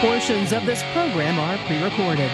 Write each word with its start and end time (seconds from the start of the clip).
Portions 0.00 0.52
of 0.52 0.64
this 0.64 0.80
program 0.92 1.40
are 1.40 1.58
pre-recorded. 1.66 2.30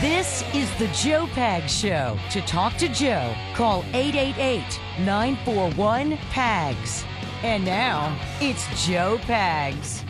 This 0.00 0.44
is 0.54 0.72
the 0.78 0.86
Joe 0.94 1.26
Pag 1.32 1.68
Show. 1.68 2.16
To 2.30 2.40
talk 2.42 2.76
to 2.76 2.88
Joe, 2.88 3.34
call 3.52 3.84
888 3.92 4.62
941 5.00 6.16
PAGS. 6.30 7.04
And 7.42 7.64
now, 7.64 8.16
it's 8.40 8.86
Joe 8.86 9.18
Pags. 9.22 10.04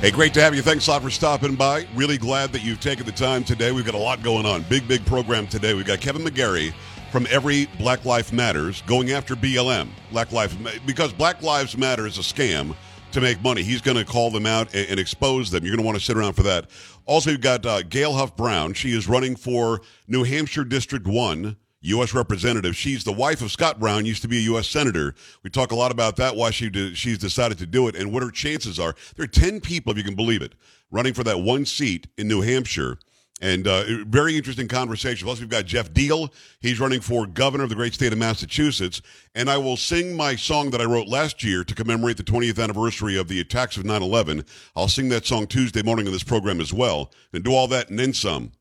Hey, 0.00 0.10
great 0.10 0.32
to 0.32 0.40
have 0.40 0.54
you. 0.54 0.62
Thanks 0.62 0.86
a 0.86 0.92
lot 0.92 1.02
for 1.02 1.10
stopping 1.10 1.54
by. 1.54 1.86
Really 1.94 2.16
glad 2.16 2.52
that 2.52 2.64
you've 2.64 2.80
taken 2.80 3.04
the 3.04 3.12
time 3.12 3.44
today. 3.44 3.70
We've 3.70 3.84
got 3.84 3.94
a 3.94 3.98
lot 3.98 4.22
going 4.22 4.46
on. 4.46 4.62
Big, 4.62 4.88
big 4.88 5.04
program 5.04 5.46
today. 5.46 5.74
We've 5.74 5.84
got 5.84 6.00
Kevin 6.00 6.22
McGary 6.22 6.72
from 7.10 7.26
Every 7.28 7.66
Black 7.76 8.06
Life 8.06 8.32
Matters 8.32 8.80
going 8.86 9.10
after 9.12 9.36
BLM. 9.36 9.88
Black 10.10 10.32
Lives 10.32 10.56
because 10.86 11.12
Black 11.12 11.42
Lives 11.42 11.76
Matter 11.76 12.06
is 12.06 12.16
a 12.16 12.22
scam 12.22 12.74
to 13.12 13.20
make 13.20 13.42
money. 13.42 13.62
He's 13.62 13.80
going 13.80 13.96
to 13.96 14.04
call 14.04 14.30
them 14.30 14.46
out 14.46 14.74
and, 14.74 14.88
and 14.90 15.00
expose 15.00 15.50
them. 15.50 15.64
You're 15.64 15.72
going 15.74 15.82
to 15.82 15.86
want 15.86 15.98
to 15.98 16.04
sit 16.04 16.16
around 16.16 16.34
for 16.34 16.42
that. 16.42 16.70
Also, 17.06 17.30
you've 17.30 17.40
got 17.40 17.64
uh, 17.66 17.82
Gail 17.82 18.12
Huff 18.12 18.36
Brown. 18.36 18.74
She 18.74 18.92
is 18.96 19.08
running 19.08 19.36
for 19.36 19.80
New 20.06 20.24
Hampshire 20.24 20.64
District 20.64 21.06
1. 21.06 21.56
U.S. 21.84 22.14
representative. 22.14 22.76
She's 22.76 23.02
the 23.02 23.12
wife 23.12 23.42
of 23.42 23.50
Scott 23.50 23.80
Brown, 23.80 24.06
used 24.06 24.22
to 24.22 24.28
be 24.28 24.38
a 24.38 24.42
U.S. 24.42 24.68
senator. 24.68 25.16
We 25.42 25.50
talk 25.50 25.72
a 25.72 25.74
lot 25.74 25.90
about 25.90 26.14
that, 26.16 26.36
why 26.36 26.50
she 26.50 26.70
did, 26.70 26.96
she's 26.96 27.18
decided 27.18 27.58
to 27.58 27.66
do 27.66 27.88
it, 27.88 27.96
and 27.96 28.12
what 28.12 28.22
her 28.22 28.30
chances 28.30 28.78
are. 28.78 28.94
There 29.16 29.24
are 29.24 29.26
10 29.26 29.60
people, 29.60 29.90
if 29.90 29.98
you 29.98 30.04
can 30.04 30.14
believe 30.14 30.42
it, 30.42 30.54
running 30.92 31.12
for 31.12 31.24
that 31.24 31.40
one 31.40 31.66
seat 31.66 32.06
in 32.16 32.28
New 32.28 32.40
Hampshire. 32.40 32.98
And 33.42 33.66
uh, 33.66 33.82
very 34.06 34.36
interesting 34.36 34.68
conversation. 34.68 35.26
Plus, 35.26 35.40
we've 35.40 35.48
got 35.48 35.66
Geoff 35.66 35.92
Diehl. 35.92 36.32
He's 36.60 36.78
running 36.78 37.00
for 37.00 37.26
governor 37.26 37.64
of 37.64 37.70
the 37.70 37.74
great 37.74 37.92
state 37.92 38.12
of 38.12 38.18
Massachusetts. 38.18 39.02
And 39.34 39.50
I 39.50 39.58
will 39.58 39.76
sing 39.76 40.16
my 40.16 40.36
song 40.36 40.70
that 40.70 40.80
I 40.80 40.84
wrote 40.84 41.08
last 41.08 41.42
year 41.42 41.64
to 41.64 41.74
commemorate 41.74 42.16
the 42.16 42.22
20th 42.22 42.62
anniversary 42.62 43.18
of 43.18 43.26
the 43.26 43.40
attacks 43.40 43.76
of 43.76 43.84
9 43.84 44.00
11. 44.00 44.44
I'll 44.76 44.86
sing 44.86 45.08
that 45.08 45.26
song 45.26 45.48
Tuesday 45.48 45.82
morning 45.82 46.06
in 46.06 46.12
this 46.12 46.22
program 46.22 46.60
as 46.60 46.72
well. 46.72 47.10
And 47.32 47.42
do 47.42 47.52
all 47.52 47.66
that 47.66 47.90
and 47.90 47.98
then 47.98 48.12
some 48.12 48.52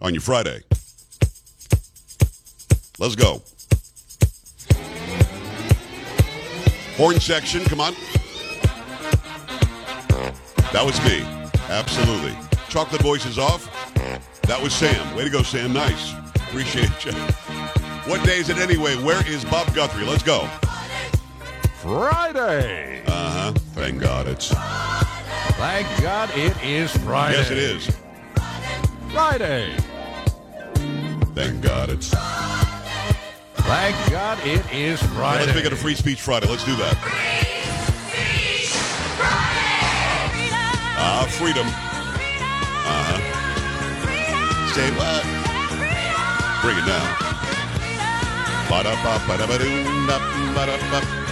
on 0.00 0.14
your 0.14 0.22
Friday. 0.22 0.60
Let's 3.00 3.16
go. 3.16 3.42
Horn 6.96 7.18
section, 7.18 7.64
come 7.64 7.80
on. 7.80 7.94
That 10.72 10.84
was 10.86 11.02
me. 11.04 11.22
Absolutely. 11.68 12.36
Chocolate 12.68 13.02
voice 13.02 13.26
is 13.26 13.38
off. 13.38 13.81
That 14.42 14.60
was 14.60 14.74
Sam. 14.74 15.14
Way 15.14 15.24
to 15.24 15.30
go, 15.30 15.42
Sam. 15.42 15.72
Nice. 15.72 16.14
Appreciate 16.34 17.04
you. 17.04 17.12
What 18.10 18.24
day 18.24 18.38
is 18.38 18.48
it 18.48 18.58
anyway? 18.58 18.96
Where 18.96 19.26
is 19.28 19.44
Bob 19.44 19.72
Guthrie? 19.74 20.04
Let's 20.04 20.22
go. 20.22 20.46
Friday. 21.80 23.02
Uh 23.06 23.30
huh. 23.30 23.52
Thank 23.74 24.00
God 24.00 24.28
it's. 24.28 24.48
Thank 25.56 25.86
God 26.02 26.30
it 26.36 26.56
is 26.64 26.96
Friday. 26.98 27.36
Yes, 27.36 27.50
it 27.50 27.58
is. 27.58 27.96
Friday. 29.12 29.76
Thank 31.34 31.62
God 31.62 31.90
it's. 31.90 32.10
Thank 33.62 34.10
God 34.10 34.38
it 34.44 34.64
is 34.72 35.02
Friday. 35.14 35.46
Let's 35.46 35.54
make 35.54 35.64
it 35.64 35.72
a 35.72 35.76
free 35.76 35.94
speech 35.94 36.20
Friday. 36.20 36.48
Let's 36.48 36.64
do 36.64 36.76
that. 36.76 36.98
Ah, 40.98 41.22
uh, 41.22 41.26
freedom. 41.26 41.66
Say 44.74 44.90
what? 44.96 45.22
Bring 46.62 46.78
it 46.78 46.86
down. 46.86 47.04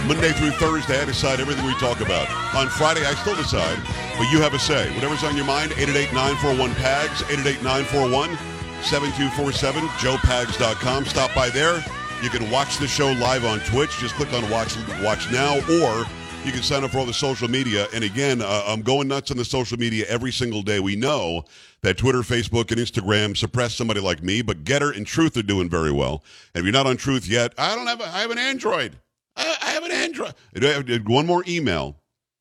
Monday 0.07 0.31
through 0.33 0.51
Thursday, 0.51 1.01
I 1.01 1.05
decide 1.05 1.39
everything 1.39 1.65
we 1.65 1.73
talk 1.79 2.01
about. 2.01 2.29
On 2.55 2.67
Friday, 2.67 3.03
I 3.03 3.15
still 3.15 3.35
decide, 3.35 3.79
but 4.17 4.29
you 4.31 4.41
have 4.41 4.53
a 4.53 4.59
say. 4.59 4.93
Whatever's 4.93 5.23
on 5.23 5.35
your 5.35 5.45
mind, 5.45 5.71
888-941-PAGS, 5.71 7.23
888-941-7247, 8.83 9.87
joepags.com. 9.97 11.05
Stop 11.05 11.33
by 11.33 11.49
there. 11.49 11.83
You 12.21 12.29
can 12.29 12.51
watch 12.51 12.77
the 12.77 12.87
show 12.87 13.11
live 13.13 13.43
on 13.43 13.59
Twitch. 13.61 13.97
Just 13.97 14.13
click 14.13 14.31
on 14.33 14.47
Watch 14.51 14.77
Watch 15.01 15.31
Now, 15.31 15.57
or 15.81 16.05
you 16.45 16.51
can 16.51 16.63
sign 16.63 16.83
up 16.83 16.91
for 16.91 16.97
all 16.97 17.05
the 17.05 17.13
social 17.13 17.47
media. 17.47 17.87
And 17.93 18.03
again, 18.03 18.41
uh, 18.41 18.63
I'm 18.67 18.81
going 18.81 19.07
nuts 19.07 19.31
on 19.31 19.37
the 19.37 19.45
social 19.45 19.77
media 19.77 20.05
every 20.07 20.31
single 20.31 20.61
day. 20.61 20.79
We 20.79 20.95
know 20.95 21.45
that 21.81 21.97
Twitter, 21.97 22.19
Facebook, 22.19 22.71
and 22.71 22.79
Instagram 22.79 23.37
suppress 23.37 23.75
somebody 23.75 23.99
like 23.99 24.23
me, 24.23 24.41
but 24.41 24.63
Gettr 24.63 24.95
and 24.95 25.05
Truth 25.05 25.37
are 25.37 25.43
doing 25.43 25.69
very 25.69 25.91
well. 25.91 26.23
And 26.53 26.61
if 26.61 26.65
you're 26.65 26.73
not 26.73 26.87
on 26.87 26.97
Truth 26.97 27.27
yet, 27.27 27.53
I 27.57 27.75
don't 27.75 27.87
have. 27.87 28.01
A, 28.01 28.05
I 28.05 28.21
have 28.21 28.31
an 28.31 28.39
Android. 28.39 28.97
I, 29.35 29.55
I 29.61 29.69
have 29.71 29.83
an 29.83 29.91
Android. 29.91 31.07
One 31.07 31.25
more 31.25 31.43
email 31.47 31.97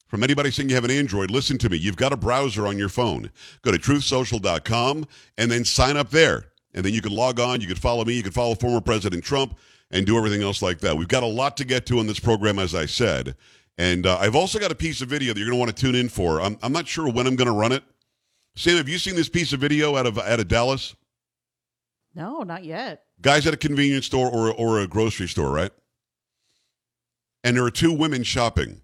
from 0.08 0.24
anybody 0.24 0.50
saying 0.50 0.68
you 0.68 0.74
have 0.74 0.84
an 0.84 0.90
Android, 0.90 1.30
listen 1.30 1.56
to 1.58 1.68
me. 1.68 1.76
You've 1.76 1.96
got 1.96 2.12
a 2.12 2.16
browser 2.16 2.66
on 2.66 2.76
your 2.76 2.88
phone. 2.88 3.30
Go 3.62 3.70
to 3.70 3.78
truthsocial.com 3.78 5.06
and 5.38 5.50
then 5.50 5.64
sign 5.64 5.96
up 5.96 6.10
there. 6.10 6.46
And 6.74 6.84
then 6.84 6.92
you 6.92 7.00
can 7.00 7.12
log 7.12 7.38
on. 7.38 7.60
You 7.60 7.68
can 7.68 7.76
follow 7.76 8.04
me. 8.04 8.14
You 8.14 8.22
can 8.22 8.32
follow 8.32 8.54
former 8.54 8.80
President 8.80 9.22
Trump 9.22 9.56
and 9.90 10.06
do 10.06 10.16
everything 10.16 10.42
else 10.42 10.62
like 10.62 10.80
that. 10.80 10.96
We've 10.96 11.08
got 11.08 11.22
a 11.22 11.26
lot 11.26 11.56
to 11.58 11.64
get 11.64 11.86
to 11.86 12.00
in 12.00 12.06
this 12.06 12.18
program, 12.18 12.58
as 12.58 12.74
I 12.74 12.86
said. 12.86 13.36
And 13.80 14.04
uh, 14.04 14.18
I've 14.18 14.36
also 14.36 14.58
got 14.58 14.70
a 14.70 14.74
piece 14.74 15.00
of 15.00 15.08
video 15.08 15.32
that 15.32 15.40
you're 15.40 15.48
going 15.48 15.56
to 15.56 15.58
want 15.58 15.74
to 15.74 15.82
tune 15.82 15.94
in 15.94 16.10
for. 16.10 16.42
I'm, 16.42 16.58
I'm 16.62 16.70
not 16.70 16.86
sure 16.86 17.10
when 17.10 17.26
I'm 17.26 17.34
going 17.34 17.46
to 17.46 17.54
run 17.54 17.72
it. 17.72 17.82
Sam, 18.54 18.76
have 18.76 18.90
you 18.90 18.98
seen 18.98 19.16
this 19.16 19.30
piece 19.30 19.54
of 19.54 19.60
video 19.60 19.96
out 19.96 20.04
of 20.04 20.18
out 20.18 20.38
of 20.38 20.48
Dallas? 20.48 20.94
No, 22.14 22.42
not 22.42 22.62
yet. 22.62 23.04
Guys 23.22 23.46
at 23.46 23.54
a 23.54 23.56
convenience 23.56 24.04
store 24.04 24.30
or 24.30 24.52
or 24.52 24.80
a 24.80 24.86
grocery 24.86 25.28
store, 25.28 25.50
right? 25.50 25.70
And 27.42 27.56
there 27.56 27.64
are 27.64 27.70
two 27.70 27.90
women 27.90 28.22
shopping. 28.22 28.82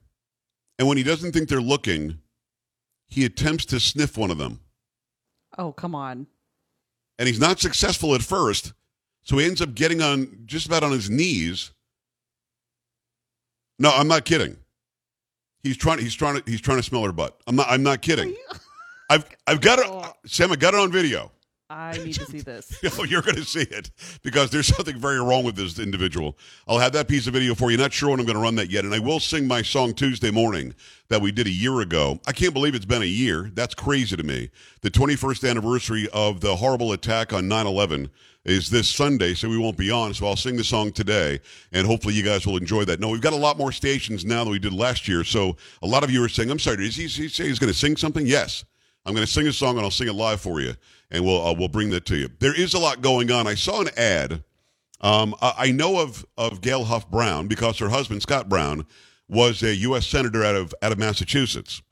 And 0.78 0.88
when 0.88 0.96
he 0.96 1.02
doesn't 1.02 1.32
think 1.32 1.50
they're 1.50 1.60
looking, 1.60 2.20
he 3.06 3.26
attempts 3.26 3.66
to 3.66 3.80
sniff 3.80 4.16
one 4.16 4.30
of 4.30 4.38
them. 4.38 4.60
Oh, 5.58 5.72
come 5.72 5.94
on. 5.94 6.26
And 7.18 7.28
he's 7.28 7.40
not 7.40 7.60
successful 7.60 8.14
at 8.14 8.22
first. 8.22 8.72
So 9.24 9.36
he 9.36 9.44
ends 9.44 9.60
up 9.60 9.74
getting 9.74 10.00
on 10.00 10.44
just 10.46 10.64
about 10.64 10.84
on 10.84 10.92
his 10.92 11.10
knees. 11.10 11.72
No, 13.78 13.90
I'm 13.90 14.08
not 14.08 14.24
kidding. 14.24 14.56
He's 15.66 15.76
trying. 15.76 15.98
He's 15.98 16.14
trying 16.14 16.40
to. 16.40 16.50
He's 16.50 16.60
trying 16.60 16.76
to 16.76 16.82
smell 16.82 17.02
her 17.02 17.12
butt. 17.12 17.40
I'm 17.46 17.56
not. 17.56 17.66
I'm 17.68 17.82
not 17.82 18.02
kidding. 18.02 18.34
I've. 19.10 19.28
I've 19.46 19.60
got 19.60 19.80
it. 19.80 19.86
Oh. 19.88 20.12
Sam, 20.24 20.52
I 20.52 20.56
got 20.56 20.74
it 20.74 20.80
on 20.80 20.92
video. 20.92 21.32
I 21.68 21.96
need 22.04 22.14
to 22.14 22.24
see 22.26 22.40
this. 22.40 22.78
oh, 22.98 23.04
you're 23.04 23.22
going 23.22 23.36
to 23.36 23.44
see 23.44 23.62
it 23.62 23.90
because 24.22 24.50
there's 24.50 24.68
something 24.68 24.98
very 24.98 25.20
wrong 25.20 25.44
with 25.44 25.56
this 25.56 25.78
individual. 25.78 26.38
I'll 26.68 26.78
have 26.78 26.92
that 26.92 27.08
piece 27.08 27.26
of 27.26 27.32
video 27.32 27.54
for 27.54 27.70
you. 27.70 27.76
Not 27.76 27.92
sure 27.92 28.10
when 28.10 28.20
I'm 28.20 28.26
going 28.26 28.36
to 28.36 28.42
run 28.42 28.54
that 28.56 28.70
yet, 28.70 28.84
and 28.84 28.94
I 28.94 28.98
will 28.98 29.20
sing 29.20 29.46
my 29.46 29.62
song 29.62 29.94
Tuesday 29.94 30.30
morning 30.30 30.74
that 31.08 31.20
we 31.20 31.32
did 31.32 31.46
a 31.46 31.50
year 31.50 31.80
ago. 31.80 32.20
I 32.26 32.32
can't 32.32 32.54
believe 32.54 32.74
it's 32.74 32.84
been 32.84 33.02
a 33.02 33.06
year. 33.06 33.50
That's 33.54 33.74
crazy 33.74 34.16
to 34.16 34.22
me. 34.22 34.50
The 34.82 34.90
21st 34.90 35.48
anniversary 35.48 36.08
of 36.12 36.40
the 36.40 36.56
horrible 36.56 36.92
attack 36.92 37.32
on 37.32 37.48
9/11 37.48 38.10
is 38.44 38.70
this 38.70 38.88
Sunday, 38.88 39.34
so 39.34 39.48
we 39.48 39.58
won't 39.58 39.76
be 39.76 39.90
on. 39.90 40.14
So 40.14 40.26
I'll 40.26 40.36
sing 40.36 40.56
the 40.56 40.62
song 40.62 40.92
today, 40.92 41.40
and 41.72 41.84
hopefully 41.84 42.14
you 42.14 42.22
guys 42.22 42.46
will 42.46 42.56
enjoy 42.56 42.84
that. 42.84 43.00
No, 43.00 43.08
we've 43.08 43.20
got 43.20 43.32
a 43.32 43.36
lot 43.36 43.58
more 43.58 43.72
stations 43.72 44.24
now 44.24 44.44
than 44.44 44.52
we 44.52 44.60
did 44.60 44.72
last 44.72 45.08
year. 45.08 45.24
So 45.24 45.56
a 45.82 45.86
lot 45.86 46.04
of 46.04 46.12
you 46.12 46.22
are 46.22 46.28
saying, 46.28 46.50
"I'm 46.50 46.60
sorry, 46.60 46.76
did 46.76 46.92
he, 46.92 47.08
he 47.08 47.28
say 47.28 47.48
he's 47.48 47.58
going 47.58 47.72
to 47.72 47.78
sing 47.78 47.96
something?" 47.96 48.24
Yes, 48.24 48.64
I'm 49.04 49.14
going 49.14 49.26
to 49.26 49.32
sing 49.32 49.48
a 49.48 49.52
song, 49.52 49.76
and 49.76 49.84
I'll 49.84 49.90
sing 49.90 50.08
it 50.08 50.14
live 50.14 50.40
for 50.40 50.60
you, 50.60 50.74
and 51.10 51.24
we'll 51.24 51.44
uh, 51.44 51.52
we'll 51.52 51.68
bring 51.68 51.90
that 51.90 52.06
to 52.06 52.16
you. 52.16 52.30
There 52.38 52.58
is 52.58 52.74
a 52.74 52.78
lot 52.78 53.02
going 53.02 53.30
on. 53.30 53.46
I 53.46 53.54
saw 53.54 53.80
an 53.80 53.90
ad. 53.96 54.42
Um, 55.00 55.34
I 55.40 55.72
know 55.72 56.00
of 56.00 56.24
of 56.36 56.60
Gail 56.60 56.84
Huff 56.84 57.10
Brown 57.10 57.48
because 57.48 57.78
her 57.78 57.90
husband 57.90 58.22
Scott 58.22 58.48
Brown 58.48 58.86
was 59.28 59.62
a 59.62 59.74
U.S. 59.76 60.06
senator 60.06 60.44
out 60.44 60.56
of 60.56 60.74
out 60.82 60.92
of 60.92 60.98
Massachusetts, 60.98 61.82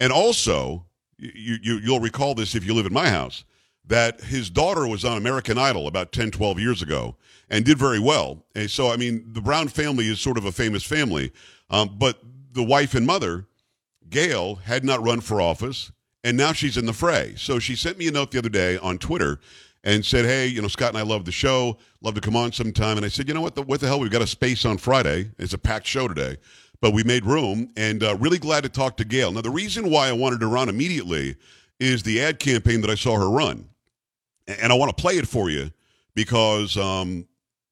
and 0.00 0.12
also 0.12 0.86
you, 1.18 1.56
you 1.62 1.78
you'll 1.78 2.00
recall 2.00 2.34
this 2.34 2.54
if 2.54 2.64
you 2.64 2.74
live 2.74 2.86
in 2.86 2.92
my 2.92 3.08
house 3.10 3.44
that 3.88 4.20
his 4.20 4.50
daughter 4.50 4.86
was 4.86 5.04
on 5.04 5.16
American 5.16 5.58
Idol 5.58 5.86
about 5.86 6.12
10, 6.12 6.30
12 6.30 6.60
years 6.60 6.82
ago 6.82 7.16
and 7.48 7.64
did 7.64 7.78
very 7.78 7.98
well. 7.98 8.44
And 8.54 8.70
so, 8.70 8.92
I 8.92 8.96
mean, 8.96 9.24
the 9.32 9.40
Brown 9.40 9.68
family 9.68 10.06
is 10.08 10.20
sort 10.20 10.36
of 10.38 10.44
a 10.44 10.52
famous 10.52 10.84
family, 10.84 11.32
um, 11.70 11.96
but 11.98 12.20
the 12.52 12.62
wife 12.62 12.94
and 12.94 13.06
mother, 13.06 13.46
Gail, 14.08 14.56
had 14.56 14.84
not 14.84 15.02
run 15.02 15.20
for 15.20 15.40
office, 15.40 15.90
and 16.28 16.36
now 16.36 16.52
she's 16.52 16.76
in 16.76 16.86
the 16.86 16.92
fray. 16.92 17.34
So 17.36 17.58
she 17.58 17.74
sent 17.74 17.98
me 17.98 18.08
a 18.08 18.12
note 18.12 18.30
the 18.30 18.38
other 18.38 18.48
day 18.48 18.78
on 18.78 18.98
Twitter 18.98 19.40
and 19.84 20.04
said, 20.04 20.24
"Hey, 20.24 20.46
you 20.46 20.62
know, 20.62 20.68
Scott 20.68 20.90
and 20.90 20.98
I 20.98 21.02
love 21.02 21.24
the 21.24 21.32
show. 21.32 21.78
Love 22.02 22.14
to 22.14 22.20
come 22.20 22.36
on 22.36 22.52
sometime." 22.52 22.96
And 22.96 23.06
I 23.06 23.08
said, 23.08 23.28
"You 23.28 23.34
know 23.34 23.40
what? 23.40 23.54
The, 23.54 23.62
what 23.62 23.80
the 23.80 23.86
hell? 23.86 24.00
We've 24.00 24.10
got 24.10 24.22
a 24.22 24.26
space 24.26 24.64
on 24.64 24.78
Friday. 24.78 25.30
It's 25.38 25.54
a 25.54 25.58
packed 25.58 25.86
show 25.86 26.08
today." 26.08 26.36
But 26.80 26.92
we 26.92 27.02
made 27.02 27.24
room, 27.24 27.70
and 27.76 28.04
uh, 28.04 28.16
really 28.16 28.38
glad 28.38 28.62
to 28.62 28.68
talk 28.68 28.96
to 28.98 29.04
Gail. 29.04 29.32
Now, 29.32 29.40
the 29.40 29.50
reason 29.50 29.90
why 29.90 30.08
I 30.08 30.12
wanted 30.12 30.38
to 30.40 30.46
run 30.46 30.68
immediately 30.68 31.34
is 31.80 32.04
the 32.04 32.20
ad 32.22 32.38
campaign 32.38 32.82
that 32.82 32.90
I 32.90 32.94
saw 32.94 33.16
her 33.16 33.28
run 33.28 33.68
and 34.48 34.72
I 34.72 34.76
want 34.76 34.96
to 34.96 35.00
play 35.00 35.14
it 35.14 35.28
for 35.28 35.50
you 35.50 35.70
because 36.14 36.76
um, 36.76 37.26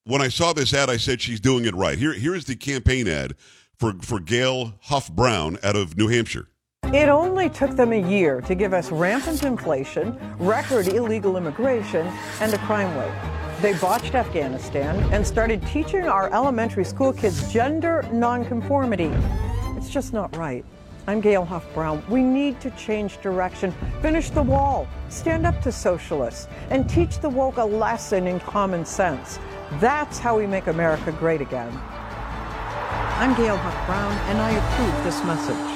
when 0.05 0.21
I 0.21 0.29
saw 0.29 0.53
this 0.53 0.73
ad, 0.73 0.89
I 0.89 0.97
said 0.97 1.21
she's 1.21 1.39
doing 1.39 1.65
it 1.65 1.75
right. 1.75 1.97
Here, 1.97 2.13
here 2.13 2.35
is 2.35 2.45
the 2.45 2.55
campaign 2.55 3.07
ad 3.07 3.35
for 3.75 3.93
for 4.01 4.19
Gail 4.19 4.73
Huff 4.83 5.11
Brown 5.11 5.57
out 5.63 5.75
of 5.75 5.97
New 5.97 6.07
Hampshire. 6.07 6.47
It 6.93 7.09
only 7.09 7.49
took 7.49 7.71
them 7.75 7.91
a 7.91 8.01
year 8.09 8.39
to 8.41 8.55
give 8.55 8.73
us 8.73 8.91
rampant 8.91 9.43
inflation, 9.43 10.17
record 10.39 10.87
illegal 10.87 11.35
immigration, 11.35 12.07
and 12.39 12.53
a 12.53 12.57
crime 12.59 12.95
wave. 12.95 13.13
They 13.61 13.73
botched 13.73 14.15
Afghanistan 14.15 14.95
and 15.13 15.27
started 15.27 15.61
teaching 15.67 16.07
our 16.07 16.33
elementary 16.33 16.85
school 16.85 17.11
kids 17.11 17.51
gender 17.51 18.07
nonconformity. 18.13 19.11
It's 19.75 19.89
just 19.89 20.13
not 20.13 20.33
right. 20.37 20.63
I'm 21.07 21.19
Gail 21.19 21.43
Huff 21.43 21.65
Brown. 21.73 22.01
We 22.09 22.23
need 22.23 22.61
to 22.61 22.69
change 22.71 23.21
direction, 23.21 23.73
finish 24.01 24.29
the 24.29 24.43
wall, 24.43 24.87
stand 25.09 25.45
up 25.45 25.61
to 25.63 25.73
socialists, 25.73 26.47
and 26.69 26.89
teach 26.89 27.19
the 27.19 27.29
woke 27.29 27.57
a 27.57 27.65
lesson 27.65 28.27
in 28.27 28.39
common 28.39 28.85
sense. 28.85 29.39
That's 29.81 30.19
how 30.19 30.37
we 30.37 30.47
make 30.47 30.67
America 30.67 31.11
great 31.11 31.41
again. 31.41 31.77
I'm 33.19 33.35
Gail 33.35 33.57
Huff 33.57 33.85
Brown, 33.85 34.13
and 34.29 34.37
I 34.39 34.51
approve 34.51 35.03
this 35.03 35.21
message. 35.25 35.66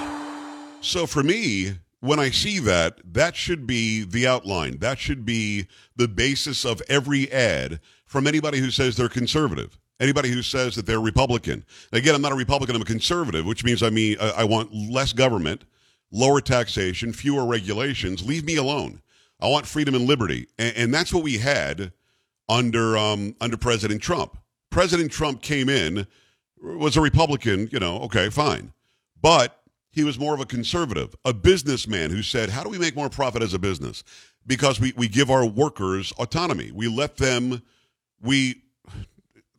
So 0.82 1.06
for 1.06 1.22
me, 1.22 1.74
when 2.00 2.20
I 2.20 2.32
see 2.32 2.58
that, 2.60 3.00
that 3.14 3.36
should 3.36 3.68
be 3.68 4.04
the 4.04 4.26
outline. 4.26 4.80
That 4.80 4.98
should 4.98 5.26
be 5.26 5.68
the 5.96 6.08
basis 6.08 6.66
of 6.66 6.82
every 6.90 7.32
ad 7.32 7.80
from 8.08 8.26
anybody 8.26 8.58
who 8.58 8.72
says 8.72 8.98
they're 8.98 9.08
conservative. 9.08 9.78
Anybody 10.00 10.30
who 10.30 10.42
says 10.42 10.76
that 10.76 10.88
they're 10.88 11.00
Republican. 11.00 11.64
Again, 11.94 12.16
I'm 12.16 12.24
not 12.24 12.32
a 12.32 12.36
Republican, 12.36 12.76
I'm 12.76 12.82
a 12.82 12.86
conservative, 12.86 13.46
which 13.46 13.64
means 13.64 13.84
I 13.84 13.92
mean 13.92 14.18
I, 14.20 14.44
want 14.44 14.74
less 14.74 15.14
government, 15.14 15.64
lower 16.12 16.42
taxation, 16.42 17.14
fewer 17.14 17.46
regulations. 17.46 18.26
Leave 18.26 18.44
me 18.44 18.56
alone. 18.56 19.02
I 19.40 19.48
want 19.48 19.68
freedom 19.68 19.94
and 19.94 20.08
liberty. 20.08 20.48
And, 20.58 20.76
and 20.76 20.94
that's 20.94 21.14
what 21.14 21.22
we 21.22 21.38
had 21.38 21.94
under 22.50 22.98
um, 22.98 23.36
under 23.40 23.58
President 23.58 24.02
Trump. 24.02 24.38
President 24.72 25.12
Trump 25.12 25.44
came 25.44 25.70
in, 25.70 26.08
was 26.60 26.98
a 26.98 27.02
Republican, 27.02 27.70
you 27.72 27.80
know, 27.80 28.00
okay, 28.00 28.30
fine. 28.30 28.74
But 29.22 29.61
he 29.92 30.04
was 30.04 30.18
more 30.18 30.34
of 30.34 30.40
a 30.40 30.46
conservative, 30.46 31.14
a 31.26 31.34
businessman 31.34 32.10
who 32.10 32.24
said, 32.24 32.50
How 32.50 32.64
do 32.64 32.70
we 32.70 32.80
make 32.80 32.96
more 32.96 33.10
profit 33.10 33.44
as 33.44 33.54
a 33.54 33.60
business? 33.60 34.04
Because 34.48 34.80
we, 34.80 34.94
we 34.96 35.08
give 35.08 35.30
our 35.30 35.46
workers 35.46 36.12
autonomy. 36.14 36.72
We 36.72 36.88
let 36.88 37.18
them, 37.18 37.62
we 38.22 38.64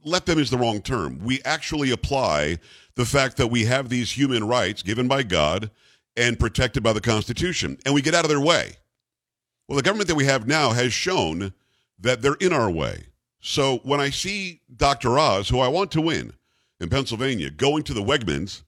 let 0.05 0.27
them 0.27 0.39
is 0.39 0.51
the 0.51 0.59
wrong 0.59 0.81
term. 0.81 1.21
We 1.23 1.41
actually 1.45 1.91
apply 1.91 2.59
the 2.95 3.05
fact 3.05 3.37
that 3.37 3.47
we 3.49 3.65
have 3.67 3.89
these 3.89 4.11
human 4.11 4.47
rights 4.47 4.83
given 4.83 5.07
by 5.07 5.23
God 5.23 5.71
and 6.17 6.39
protected 6.39 6.83
by 6.83 6.93
the 6.93 7.01
Constitution, 7.01 7.79
and 7.85 7.95
we 7.95 8.03
get 8.03 8.15
out 8.15 8.25
of 8.25 8.29
their 8.29 8.41
way. 8.41 8.73
Well, 9.69 9.77
the 9.77 9.83
government 9.83 10.09
that 10.09 10.15
we 10.15 10.27
have 10.27 10.47
now 10.47 10.71
has 10.71 10.93
shown 10.93 11.55
that 12.01 12.21
they're 12.21 12.35
in 12.35 12.53
our 12.53 12.71
way. 12.71 13.07
So 13.41 13.79
when 13.85 14.01
I 14.01 14.11
see 14.11 14.61
Dr. 14.75 15.19
Oz, 15.19 15.49
who 15.49 15.61
I 15.61 15.69
want 15.69 15.91
to 15.93 16.01
win 16.01 16.33
in 16.81 16.91
Pennsylvania, 16.91 17.51
going 17.51 17.83
to 17.85 17.95
the 17.95 18.03
Wegmans 18.03 18.63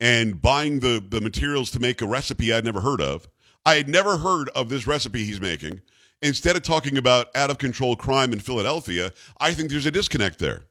and 0.00 0.40
buying 0.40 0.80
the, 0.80 1.04
the 1.06 1.20
materials 1.20 1.70
to 1.72 1.80
make 1.80 2.00
a 2.02 2.06
recipe 2.06 2.52
I'd 2.52 2.64
never 2.64 2.80
heard 2.80 3.00
of, 3.00 3.28
I 3.64 3.76
had 3.76 3.88
never 3.88 4.18
heard 4.18 4.48
of 4.50 4.68
this 4.68 4.86
recipe 4.86 5.24
he's 5.24 5.40
making 5.40 5.80
instead 6.22 6.56
of 6.56 6.62
talking 6.62 6.96
about 6.96 7.28
out 7.34 7.50
of 7.50 7.58
control 7.58 7.96
crime 7.96 8.32
in 8.32 8.40
Philadelphia, 8.40 9.12
I 9.38 9.52
think 9.52 9.70
there's 9.70 9.86
a 9.86 9.90
disconnect 9.90 10.38
there. 10.38 10.64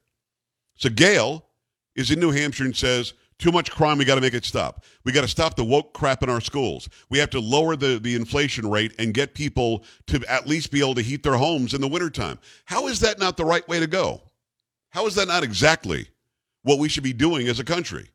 So 0.76 0.90
Gail 0.90 1.44
is 1.94 2.10
in 2.10 2.20
New 2.20 2.30
Hampshire 2.30 2.64
and 2.64 2.76
says, 2.76 3.14
too 3.38 3.52
much 3.52 3.70
crime, 3.70 3.98
we 3.98 4.06
got 4.06 4.14
to 4.14 4.20
make 4.20 4.34
it 4.34 4.46
stop. 4.46 4.84
We 5.04 5.12
got 5.12 5.20
to 5.20 5.28
stop 5.28 5.56
the 5.56 5.64
woke 5.64 5.92
crap 5.92 6.22
in 6.22 6.30
our 6.30 6.40
schools. 6.40 6.88
We 7.10 7.18
have 7.18 7.30
to 7.30 7.40
lower 7.40 7.76
the, 7.76 7.98
the 7.98 8.14
inflation 8.14 8.70
rate 8.70 8.94
and 8.98 9.12
get 9.12 9.34
people 9.34 9.84
to 10.06 10.24
at 10.26 10.46
least 10.46 10.70
be 10.70 10.80
able 10.80 10.94
to 10.94 11.02
heat 11.02 11.22
their 11.22 11.36
homes 11.36 11.74
in 11.74 11.82
the 11.82 11.88
wintertime. 11.88 12.38
How 12.64 12.88
is 12.88 13.00
that 13.00 13.18
not 13.18 13.36
the 13.36 13.44
right 13.44 13.66
way 13.68 13.78
to 13.78 13.86
go? 13.86 14.22
How 14.90 15.06
is 15.06 15.14
that 15.16 15.28
not 15.28 15.44
exactly 15.44 16.08
what 16.62 16.78
we 16.78 16.88
should 16.88 17.04
be 17.04 17.12
doing 17.12 17.48
as 17.48 17.60
a 17.60 17.64
country? 17.64 18.08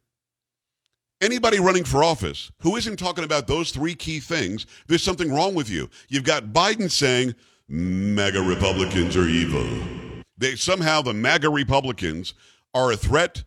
Anybody 1.22 1.60
running 1.60 1.84
for 1.84 2.04
office 2.04 2.52
who 2.62 2.78
isn't 2.78 2.98
talking 2.98 3.24
about 3.24 3.46
those 3.46 3.70
three 3.70 3.94
key 3.94 4.20
things, 4.20 4.66
there's 4.88 5.04
something 5.04 5.32
wrong 5.32 5.54
with 5.54 5.70
you. 5.70 5.88
You've 6.10 6.24
got 6.24 6.46
Biden 6.46 6.90
saying, 6.90 7.36
MAGA 7.70 8.42
Republicans 8.42 9.16
are 9.16 9.28
evil. 9.28 9.64
They 10.40 10.56
somehow 10.56 11.04
the 11.04 11.14
MAGA 11.14 11.48
Republicans 11.48 12.34
are 12.74 12.92
a 12.92 12.98
threat 12.98 13.44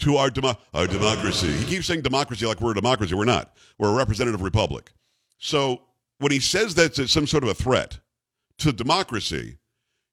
to 0.00 0.16
our, 0.16 0.28
demo- 0.28 0.58
our 0.74 0.86
democracy. 0.86 1.50
He 1.50 1.64
keeps 1.64 1.86
saying 1.86 2.02
democracy 2.02 2.44
like 2.44 2.60
we're 2.60 2.72
a 2.72 2.74
democracy. 2.74 3.14
We're 3.14 3.24
not. 3.24 3.56
We're 3.78 3.92
a 3.92 3.96
representative 3.96 4.42
republic. 4.42 4.92
So 5.38 5.80
when 6.18 6.30
he 6.30 6.40
says 6.40 6.74
that's 6.74 7.10
some 7.10 7.26
sort 7.26 7.42
of 7.42 7.48
a 7.48 7.54
threat 7.54 8.00
to 8.58 8.70
democracy, 8.70 9.56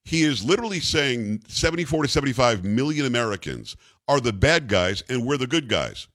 he 0.05 0.23
is 0.23 0.45
literally 0.45 0.79
saying 0.79 1.41
74 1.49 2.03
to 2.03 2.07
75 2.07 2.63
million 2.63 3.05
Americans 3.05 3.75
are 4.07 4.21
the 4.21 4.31
bad 4.31 4.69
guys 4.69 5.03
and 5.09 5.25
we're 5.25 5.37
the 5.37 5.45
good 5.45 5.67
guys. 5.67 6.07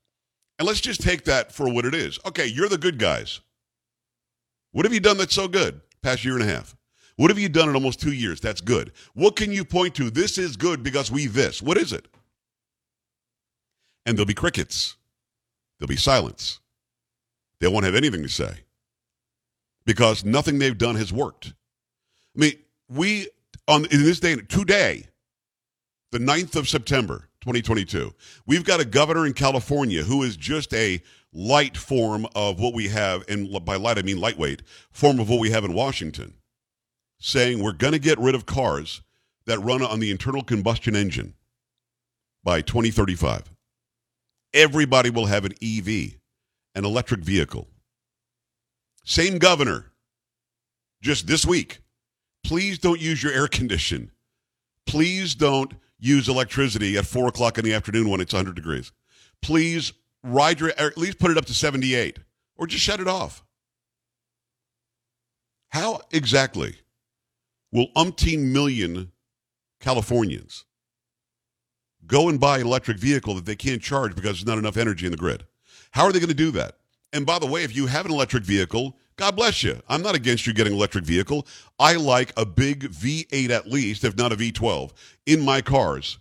And 0.59 0.67
let's 0.67 0.81
just 0.81 1.03
take 1.03 1.25
that 1.25 1.53
for 1.53 1.73
what 1.73 1.85
it 1.85 1.95
is. 1.95 2.19
Okay, 2.27 2.47
you're 2.47 2.69
the 2.69 2.79
good 2.79 2.99
guys. 2.99 3.41
What 4.73 4.85
have 4.85 4.95
you 4.95 5.01
done 5.01 5.19
that's 5.19 5.35
so 5.35 5.49
good 5.49 5.81
past 6.03 6.25
year 6.25 6.35
and 6.35 6.43
a 6.43 6.53
half? 6.53 6.77
What 7.17 7.31
have 7.31 7.39
you 7.39 7.49
done 7.49 7.69
in 7.69 7.75
almost 7.75 8.01
two 8.01 8.13
years? 8.13 8.41
That's 8.41 8.61
good. 8.61 8.93
What 9.15 9.37
can 9.37 9.51
you 9.53 9.65
point 9.65 9.95
to? 9.97 10.11
This 10.11 10.37
is 10.39 10.57
good 10.57 10.83
because 10.83 11.11
we 11.11 11.27
this. 11.27 11.63
What 11.63 11.79
is 11.79 11.93
it? 11.93 12.07
And 14.05 14.17
there'll 14.17 14.27
be 14.27 14.35
crickets. 14.35 14.97
There'll 15.79 15.89
be 15.89 15.97
silence. 15.97 16.61
They 17.61 17.69
won't 17.69 17.87
have 17.87 17.95
anything 17.95 18.23
to 18.23 18.29
say 18.29 18.61
because 19.87 20.25
nothing 20.25 20.59
they've 20.59 20.77
done 20.77 20.97
has 20.97 21.13
worked. 21.13 21.55
I 22.37 22.41
mean, 22.41 22.53
we 22.89 23.29
on 23.67 23.87
in 23.87 24.03
this 24.05 24.21
day 24.21 24.37
today, 24.37 25.07
the 26.13 26.19
9th 26.19 26.57
of 26.57 26.69
September, 26.69 27.26
2022. 27.47 28.13
We've 28.45 28.65
got 28.65 28.81
a 28.81 28.85
governor 28.85 29.25
in 29.25 29.33
California 29.33 30.03
who 30.03 30.25
is 30.25 30.37
just 30.37 30.75
a 30.75 31.01
light 31.33 31.77
form 31.77 32.27
of 32.35 32.59
what 32.59 32.75
we 32.75 32.89
have, 32.89 33.23
and 33.29 33.65
by 33.65 33.77
light 33.77 33.99
I 33.99 34.03
mean 34.03 34.19
lightweight, 34.19 34.63
form 34.91 35.21
of 35.21 35.29
what 35.29 35.39
we 35.39 35.51
have 35.51 35.65
in 35.65 35.73
Washington, 35.73 36.35
saying 37.21 37.63
we're 37.63 37.73
going 37.73 37.93
to 37.93 38.01
get 38.01 38.19
rid 38.19 38.35
of 38.35 38.47
cars 38.47 39.01
that 39.45 39.61
run 39.61 39.81
on 39.81 40.01
the 40.01 40.11
internal 40.11 40.43
combustion 40.43 40.97
engine 40.97 41.35
by 42.43 42.63
2035. 42.63 43.45
Everybody 44.53 45.11
will 45.11 45.27
have 45.27 45.45
an 45.45 45.53
EV, 45.63 46.17
an 46.75 46.85
electric 46.85 47.21
vehicle. 47.21 47.69
Same 49.05 49.39
governor, 49.39 49.93
just 51.01 51.29
this 51.29 51.47
week. 51.47 51.79
Please 52.43 52.81
don't 52.81 53.01
use 53.01 53.23
your 53.23 53.33
air 53.33 53.47
condition. 53.47 54.11
Please 54.85 55.37
don't 55.37 55.75
use 56.07 56.29
electricity 56.29 56.97
at 56.97 57.07
four 57.07 57.29
o'clock 57.29 57.59
in 57.59 57.65
the 57.65 57.75
afternoon 57.75 58.09
when 58.09 58.21
it's 58.21 58.33
100 58.33 58.55
degrees. 58.55 58.93
Please 59.43 59.93
ride 60.23 60.61
your, 60.61 60.71
at 60.79 60.97
least 60.97 61.19
put 61.19 61.31
it 61.31 61.39
up 61.39 61.47
to 61.47 61.55
78 61.55 62.19
or 62.57 62.67
just 62.67 62.83
shut 62.83 63.01
it 63.01 63.09
off. 63.09 63.45
How 65.71 66.01
exactly 66.11 66.77
will 67.73 67.89
umpteen 67.97 68.53
million 68.53 69.13
Californians 69.81 70.65
go 72.07 72.29
and 72.29 72.41
buy 72.41 72.59
an 72.59 72.67
electric 72.67 72.99
vehicle 72.99 73.35
that 73.35 73.45
they 73.45 73.57
can't 73.57 73.83
charge 73.83 74.15
because 74.15 74.39
there's 74.39 74.47
not 74.47 74.59
enough 74.59 74.77
energy 74.77 75.07
in 75.07 75.13
the 75.13 75.19
grid? 75.19 75.45
How 75.91 76.05
are 76.05 76.13
they 76.13 76.19
going 76.19 76.29
to 76.29 76.35
do 76.35 76.51
that? 76.53 76.77
And 77.13 77.27
by 77.27 77.39
the 77.39 77.47
way, 77.47 77.63
if 77.63 77.75
you 77.75 77.87
have 77.87 78.07
an 78.07 78.13
electric 78.13 78.45
vehicle, 78.45 78.97
God 79.17 79.35
bless 79.35 79.63
you. 79.63 79.81
I'm 79.89 80.03
not 80.03 80.15
against 80.15 80.47
you 80.47 80.53
getting 80.53 80.75
electric 80.75 81.05
vehicle. 81.05 81.47
I 81.79 81.95
like 81.95 82.33
a 82.37 82.45
big 82.45 82.91
V8 82.91 83.51
at 83.51 83.67
least, 83.67 84.05
if 84.05 84.17
not 84.17 84.33
a 84.33 84.37
V12, 84.37 84.93
in 85.25 85.41
my 85.43 85.63
cars. 85.63 86.19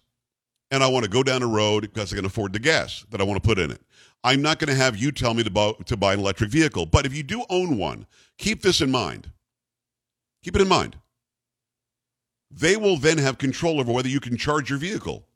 And 0.72 0.84
I 0.84 0.88
want 0.88 1.04
to 1.04 1.12
go 1.12 1.22
down 1.22 1.42
the 1.42 1.48
road 1.48 1.82
because 1.82 2.14
I 2.14 2.16
can 2.16 2.26
afford 2.26 2.54
the 2.54 2.60
gas 2.60 3.06
that 3.12 3.20
I 3.20 3.24
want 3.24 3.42
to 3.42 3.48
put 3.48 3.60
in 3.60 3.70
it. 3.72 3.82
I'm 4.24 4.42
not 4.42 4.60
going 4.60 4.70
to 4.70 4.76
have 4.76 4.96
you 4.96 5.12
tell 5.12 5.34
me 5.34 5.44
to 5.44 5.52
buy, 5.52 5.74
to 5.86 5.98
buy 5.98 6.14
an 6.14 6.20
electric 6.20 6.50
vehicle. 6.50 6.86
But 6.86 7.06
if 7.06 7.16
you 7.16 7.22
do 7.22 7.44
own 7.50 7.78
one, 7.78 8.08
keep 8.38 8.62
this 8.62 8.82
in 8.82 8.92
mind. 8.92 9.30
Keep 10.44 10.56
it 10.56 10.62
in 10.62 10.68
mind. 10.68 10.98
They 12.50 12.78
will 12.78 12.98
then 12.98 13.18
have 13.18 13.38
control 13.38 13.80
over 13.80 13.92
whether 13.92 14.08
you 14.08 14.20
can 14.20 14.38
charge 14.38 14.70
your 14.70 14.80
vehicle. 14.80 15.28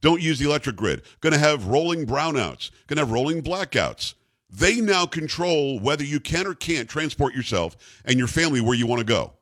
don't 0.00 0.22
use 0.22 0.38
the 0.38 0.46
electric 0.46 0.76
grid, 0.76 1.02
going 1.20 1.32
to 1.32 1.38
have 1.38 1.66
rolling 1.66 2.06
brownouts, 2.06 2.70
going 2.86 2.96
to 2.96 3.02
have 3.02 3.10
rolling 3.10 3.42
blackouts. 3.42 4.14
They 4.50 4.80
now 4.80 5.06
control 5.06 5.78
whether 5.78 6.04
you 6.04 6.20
can 6.20 6.46
or 6.46 6.54
can't 6.54 6.88
transport 6.88 7.34
yourself 7.34 7.76
and 8.04 8.18
your 8.18 8.28
family 8.28 8.60
where 8.60 8.76
you 8.76 8.86
want 8.86 9.00
to 9.00 9.04
go. 9.04 9.34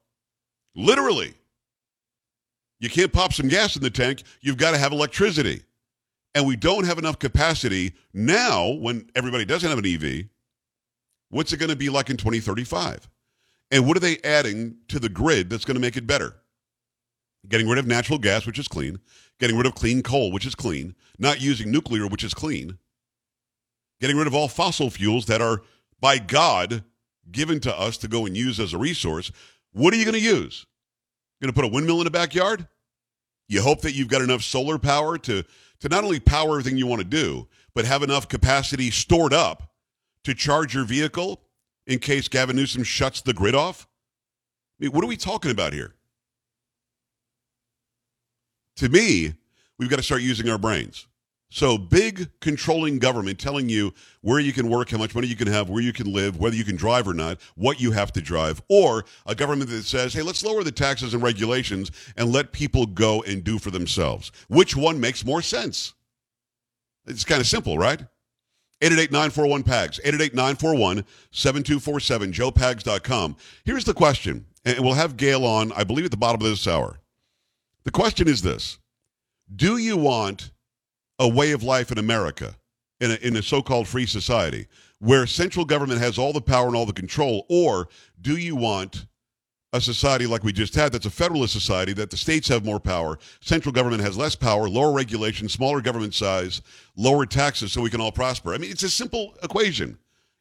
Literally. 0.75 1.35
You 2.81 2.91
can't 2.91 3.13
pop 3.13 3.33
some 3.33 3.49
gas 3.49 3.77
in 3.77 3.83
the 3.83 3.91
tank, 3.91 4.23
you've 4.41 4.59
got 4.59 4.73
to 4.73 4.79
have 4.79 4.93
electricity. 4.93 5.63
And 6.35 6.47
we 6.47 6.57
don't 6.57 6.85
have 6.85 6.99
enough 6.99 7.19
capacity 7.19 7.95
now 8.13 8.69
when 8.69 9.09
everybody 9.15 9.47
doesn't 9.47 9.69
have 9.69 9.79
an 9.79 9.87
EV. 9.87 10.27
What's 11.31 11.53
it 11.53 11.57
going 11.57 11.71
to 11.71 11.77
be 11.77 11.89
like 11.89 12.11
in 12.11 12.19
2035? 12.19 13.09
And 13.71 13.87
what 13.87 13.97
are 13.97 14.01
they 14.01 14.19
adding 14.23 14.77
to 14.89 14.99
the 14.99 15.09
grid 15.09 15.49
that's 15.49 15.65
going 15.65 15.77
to 15.77 15.81
make 15.81 15.97
it 15.97 16.07
better? 16.07 16.37
Getting 17.49 17.69
rid 17.69 17.79
of 17.79 17.87
natural 17.87 18.19
gas, 18.19 18.45
which 18.45 18.59
is 18.59 18.69
clean, 18.69 18.99
getting 19.41 19.57
rid 19.57 19.67
of 19.67 19.75
clean 19.75 20.03
coal, 20.03 20.31
which 20.31 20.47
is 20.47 20.55
clean, 20.55 20.95
not 21.19 21.41
using 21.41 21.71
nuclear, 21.71 22.07
which 22.07 22.25
is 22.25 22.35
clean, 22.35 22.79
getting 24.01 24.17
rid 24.17 24.27
of 24.27 24.35
all 24.35 24.49
fossil 24.49 24.91
fuels 24.91 25.27
that 25.27 25.41
are, 25.41 25.63
by 26.01 26.19
God, 26.19 26.85
given 27.31 27.61
to 27.61 27.79
us 27.79 27.97
to 27.99 28.09
go 28.09 28.27
and 28.27 28.37
use 28.37 28.61
as 28.61 28.73
a 28.73 28.79
resource. 28.79 29.33
What 29.73 29.93
are 29.93 29.97
you 29.97 30.05
going 30.05 30.15
to 30.15 30.21
use? 30.21 30.67
Going 31.41 31.53
to 31.53 31.55
put 31.55 31.65
a 31.65 31.73
windmill 31.73 31.99
in 31.99 32.05
the 32.05 32.11
backyard? 32.11 32.67
You 33.49 33.63
hope 33.63 33.83
that 33.83 33.95
you've 33.95 34.09
got 34.09 34.23
enough 34.23 34.43
solar 34.43 34.79
power 34.79 35.19
to, 35.19 35.45
to 35.81 35.89
not 35.89 36.05
only 36.05 36.21
power 36.21 36.59
everything 36.59 36.77
you 36.77 36.87
want 36.87 37.01
to 37.01 37.09
do, 37.09 37.47
but 37.75 37.85
have 37.85 38.03
enough 38.03 38.29
capacity 38.29 38.91
stored 38.91 39.33
up 39.33 39.71
to 40.25 40.35
charge 40.35 40.75
your 40.75 40.85
vehicle 40.85 41.43
in 41.87 41.99
case 41.99 42.29
Gavin 42.29 42.57
Newsom 42.57 42.83
shuts 42.83 43.21
the 43.21 43.33
grid 43.33 43.55
off? 43.55 43.87
I 44.79 44.85
mean, 44.85 44.93
what 44.93 45.05
are 45.05 45.09
we 45.09 45.17
talking 45.17 45.51
about 45.51 45.73
here? 45.73 45.95
To 48.77 48.89
me, 48.89 49.35
we've 49.79 49.89
got 49.89 49.97
to 49.97 50.03
start 50.03 50.23
using 50.23 50.49
our 50.49 50.59
brains. 50.59 51.07
So, 51.49 51.79
big 51.79 52.29
controlling 52.41 52.99
government 52.99 53.39
telling 53.39 53.69
you 53.69 53.95
where 54.21 54.41
you 54.41 54.53
can 54.53 54.69
work, 54.69 54.91
how 54.91 54.99
much 54.99 55.15
money 55.15 55.29
you 55.29 55.37
can 55.37 55.47
have, 55.47 55.71
where 55.71 55.83
you 55.83 55.93
can 55.93 56.13
live, 56.13 56.39
whether 56.39 56.57
you 56.57 56.65
can 56.65 56.75
drive 56.75 57.07
or 57.07 57.15
not, 57.15 57.41
what 57.55 57.81
you 57.81 57.93
have 57.93 58.13
to 58.15 58.21
drive, 58.21 58.61
or 58.69 59.05
a 59.27 59.35
government 59.35 59.71
that 59.71 59.85
says, 59.85 60.13
hey, 60.13 60.23
let's 60.23 60.45
lower 60.45 60.65
the 60.65 60.73
taxes 60.73 61.15
and 61.15 61.23
regulations 61.23 61.93
and 62.17 62.33
let 62.33 62.51
people 62.51 62.85
go 62.85 63.23
and 63.23 63.45
do 63.45 63.61
for 63.61 63.71
themselves. 63.71 64.33
Which 64.49 64.75
one 64.75 64.99
makes 64.99 65.25
more 65.25 65.41
sense? 65.41 65.95
It's 67.07 67.25
kind 67.25 67.41
of 67.41 67.47
simple, 67.47 67.79
right? 67.79 68.03
888-941-PAGS, 68.83 70.01
888-941-7247, 70.05 71.05
joepags.com. 72.33 73.37
Here's 73.65 73.85
the 73.85 73.95
question, 73.95 74.47
and 74.65 74.81
we'll 74.81 74.95
have 74.95 75.17
Gail 75.17 75.45
on, 75.47 75.71
I 75.73 75.85
believe, 75.85 76.05
at 76.05 76.11
the 76.11 76.17
bottom 76.17 76.43
of 76.43 76.49
this 76.49 76.67
hour. 76.67 76.99
The 77.85 77.93
question 77.93 78.27
is 78.27 78.43
this 78.43 78.79
Do 79.55 79.77
you 79.77 79.97
want 79.97 80.51
a 81.19 81.29
way 81.29 81.53
of 81.53 81.63
life 81.63 81.91
in 81.91 81.99
America, 81.99 82.55
in 83.01 83.11
a, 83.11 83.15
in 83.17 83.37
a 83.37 83.43
so 83.43 83.63
called 83.63 83.89
free 83.89 84.07
society, 84.07 84.67
where 84.99 85.27
central 85.27 85.65
government 85.65 86.01
has 86.01 86.19
all 86.19 86.33
the 86.33 86.41
power 86.41 86.67
and 86.67 86.77
all 86.77 86.87
the 86.87 86.93
control, 86.93 87.47
or 87.49 87.89
do 88.21 88.37
you 88.37 88.57
want 88.57 89.07
a 89.73 89.81
society 89.81 90.27
like 90.27 90.45
we 90.45 90.53
just 90.53 90.75
had 90.75 90.93
that's 90.93 91.07
a 91.07 91.11
federalist 91.11 91.53
society 91.53 91.93
that 91.93 92.11
the 92.11 92.17
states 92.17 92.49
have 92.49 92.65
more 92.65 92.81
power, 92.81 93.19
central 93.41 93.73
government 93.73 94.03
has 94.03 94.17
less 94.17 94.35
power, 94.35 94.69
lower 94.69 94.93
regulation, 94.93 95.49
smaller 95.49 95.81
government 95.81 96.15
size, 96.15 96.63
lower 96.97 97.27
taxes 97.27 97.73
so 97.73 97.81
we 97.81 97.91
can 97.91 98.01
all 98.01 98.13
prosper? 98.13 98.55
I 98.55 98.59
mean, 98.59 98.71
it's 98.71 98.83
a 98.83 98.89
simple 98.89 99.35
equation. 99.43 99.99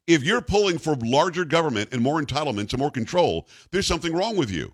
If 0.08 0.24
you're 0.24 0.42
pulling 0.42 0.78
for 0.78 0.96
larger 0.96 1.46
government 1.46 1.90
and 1.92 2.02
more 2.02 2.22
entitlements 2.22 2.72
and 2.72 2.80
more 2.80 2.92
control, 2.92 3.48
there's 3.72 3.88
something 3.88 4.14
wrong 4.14 4.38
with 4.38 4.52
you. 4.52 4.74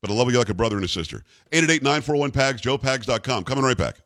But 0.00 0.10
I 0.10 0.14
love 0.14 0.32
you 0.32 0.38
like 0.38 0.48
a 0.48 0.54
brother 0.54 0.76
and 0.76 0.84
a 0.84 0.88
sister. 0.88 1.22
888-941-PAGS, 1.52 2.62
joepags.com. 2.62 3.44
Coming 3.44 3.64
right 3.64 3.76
back. 3.76 3.98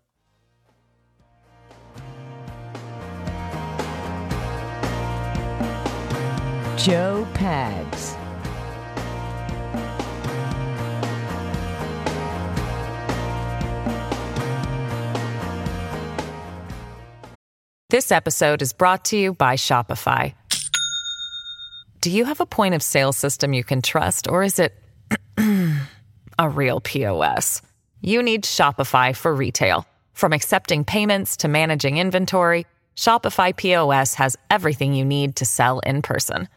Joe 6.77 7.27
Pags. 7.33 8.15
This 17.89 18.13
episode 18.13 18.61
is 18.61 18.75
brought 18.75 19.07
to 19.07 19.17
you 19.17 19.33
by 19.33 19.57
Shopify. 19.57 20.35
Do 22.03 22.11
you 22.11 22.27
have 22.27 22.41
a 22.41 22.47
point 22.47 22.75
of 22.75 22.83
sale 22.83 23.13
system 23.15 23.55
you 23.55 23.65
can 23.65 23.81
trust, 23.81 24.29
or 24.29 24.43
is 24.43 24.59
it 24.59 24.75
a 26.39 26.49
real 26.49 26.83
POS? 26.83 27.63
You 28.03 28.23
need 28.23 28.45
Shopify 28.45 29.17
for 29.17 29.35
retail. 29.35 29.87
From 30.13 30.35
accepting 30.35 30.85
payments 30.85 31.39
to 31.39 31.49
managing 31.49 31.97
inventory, 31.97 32.67
Shopify 32.97 33.57
POS 33.57 34.15
has 34.15 34.37
everything 34.51 34.95
you 34.95 35.05
need 35.07 35.37
to 35.37 35.47
sell 35.47 35.79
in 35.81 36.03
person. 36.03 36.49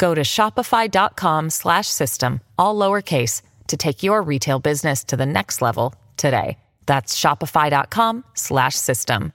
Go 0.00 0.14
to 0.14 0.22
shopify.com 0.22 1.50
slash 1.50 1.86
system, 1.86 2.40
all 2.58 2.74
lowercase, 2.74 3.42
to 3.66 3.76
take 3.76 4.02
your 4.02 4.22
retail 4.22 4.58
business 4.58 5.04
to 5.04 5.14
the 5.14 5.26
next 5.26 5.60
level 5.60 5.94
today. 6.16 6.56
That's 6.86 7.20
shopify.com 7.20 8.24
slash 8.32 8.76
system. 8.76 9.34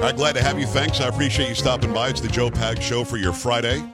Right, 0.00 0.16
glad 0.16 0.34
to 0.34 0.42
have 0.42 0.58
you. 0.58 0.66
Thanks. 0.66 1.00
I 1.00 1.06
appreciate 1.06 1.48
you 1.48 1.54
stopping 1.54 1.92
by. 1.92 2.08
It's 2.08 2.20
the 2.20 2.26
Joe 2.26 2.50
Pag 2.50 2.82
Show 2.82 3.04
for 3.04 3.18
your 3.18 3.32
Friday. 3.32 3.84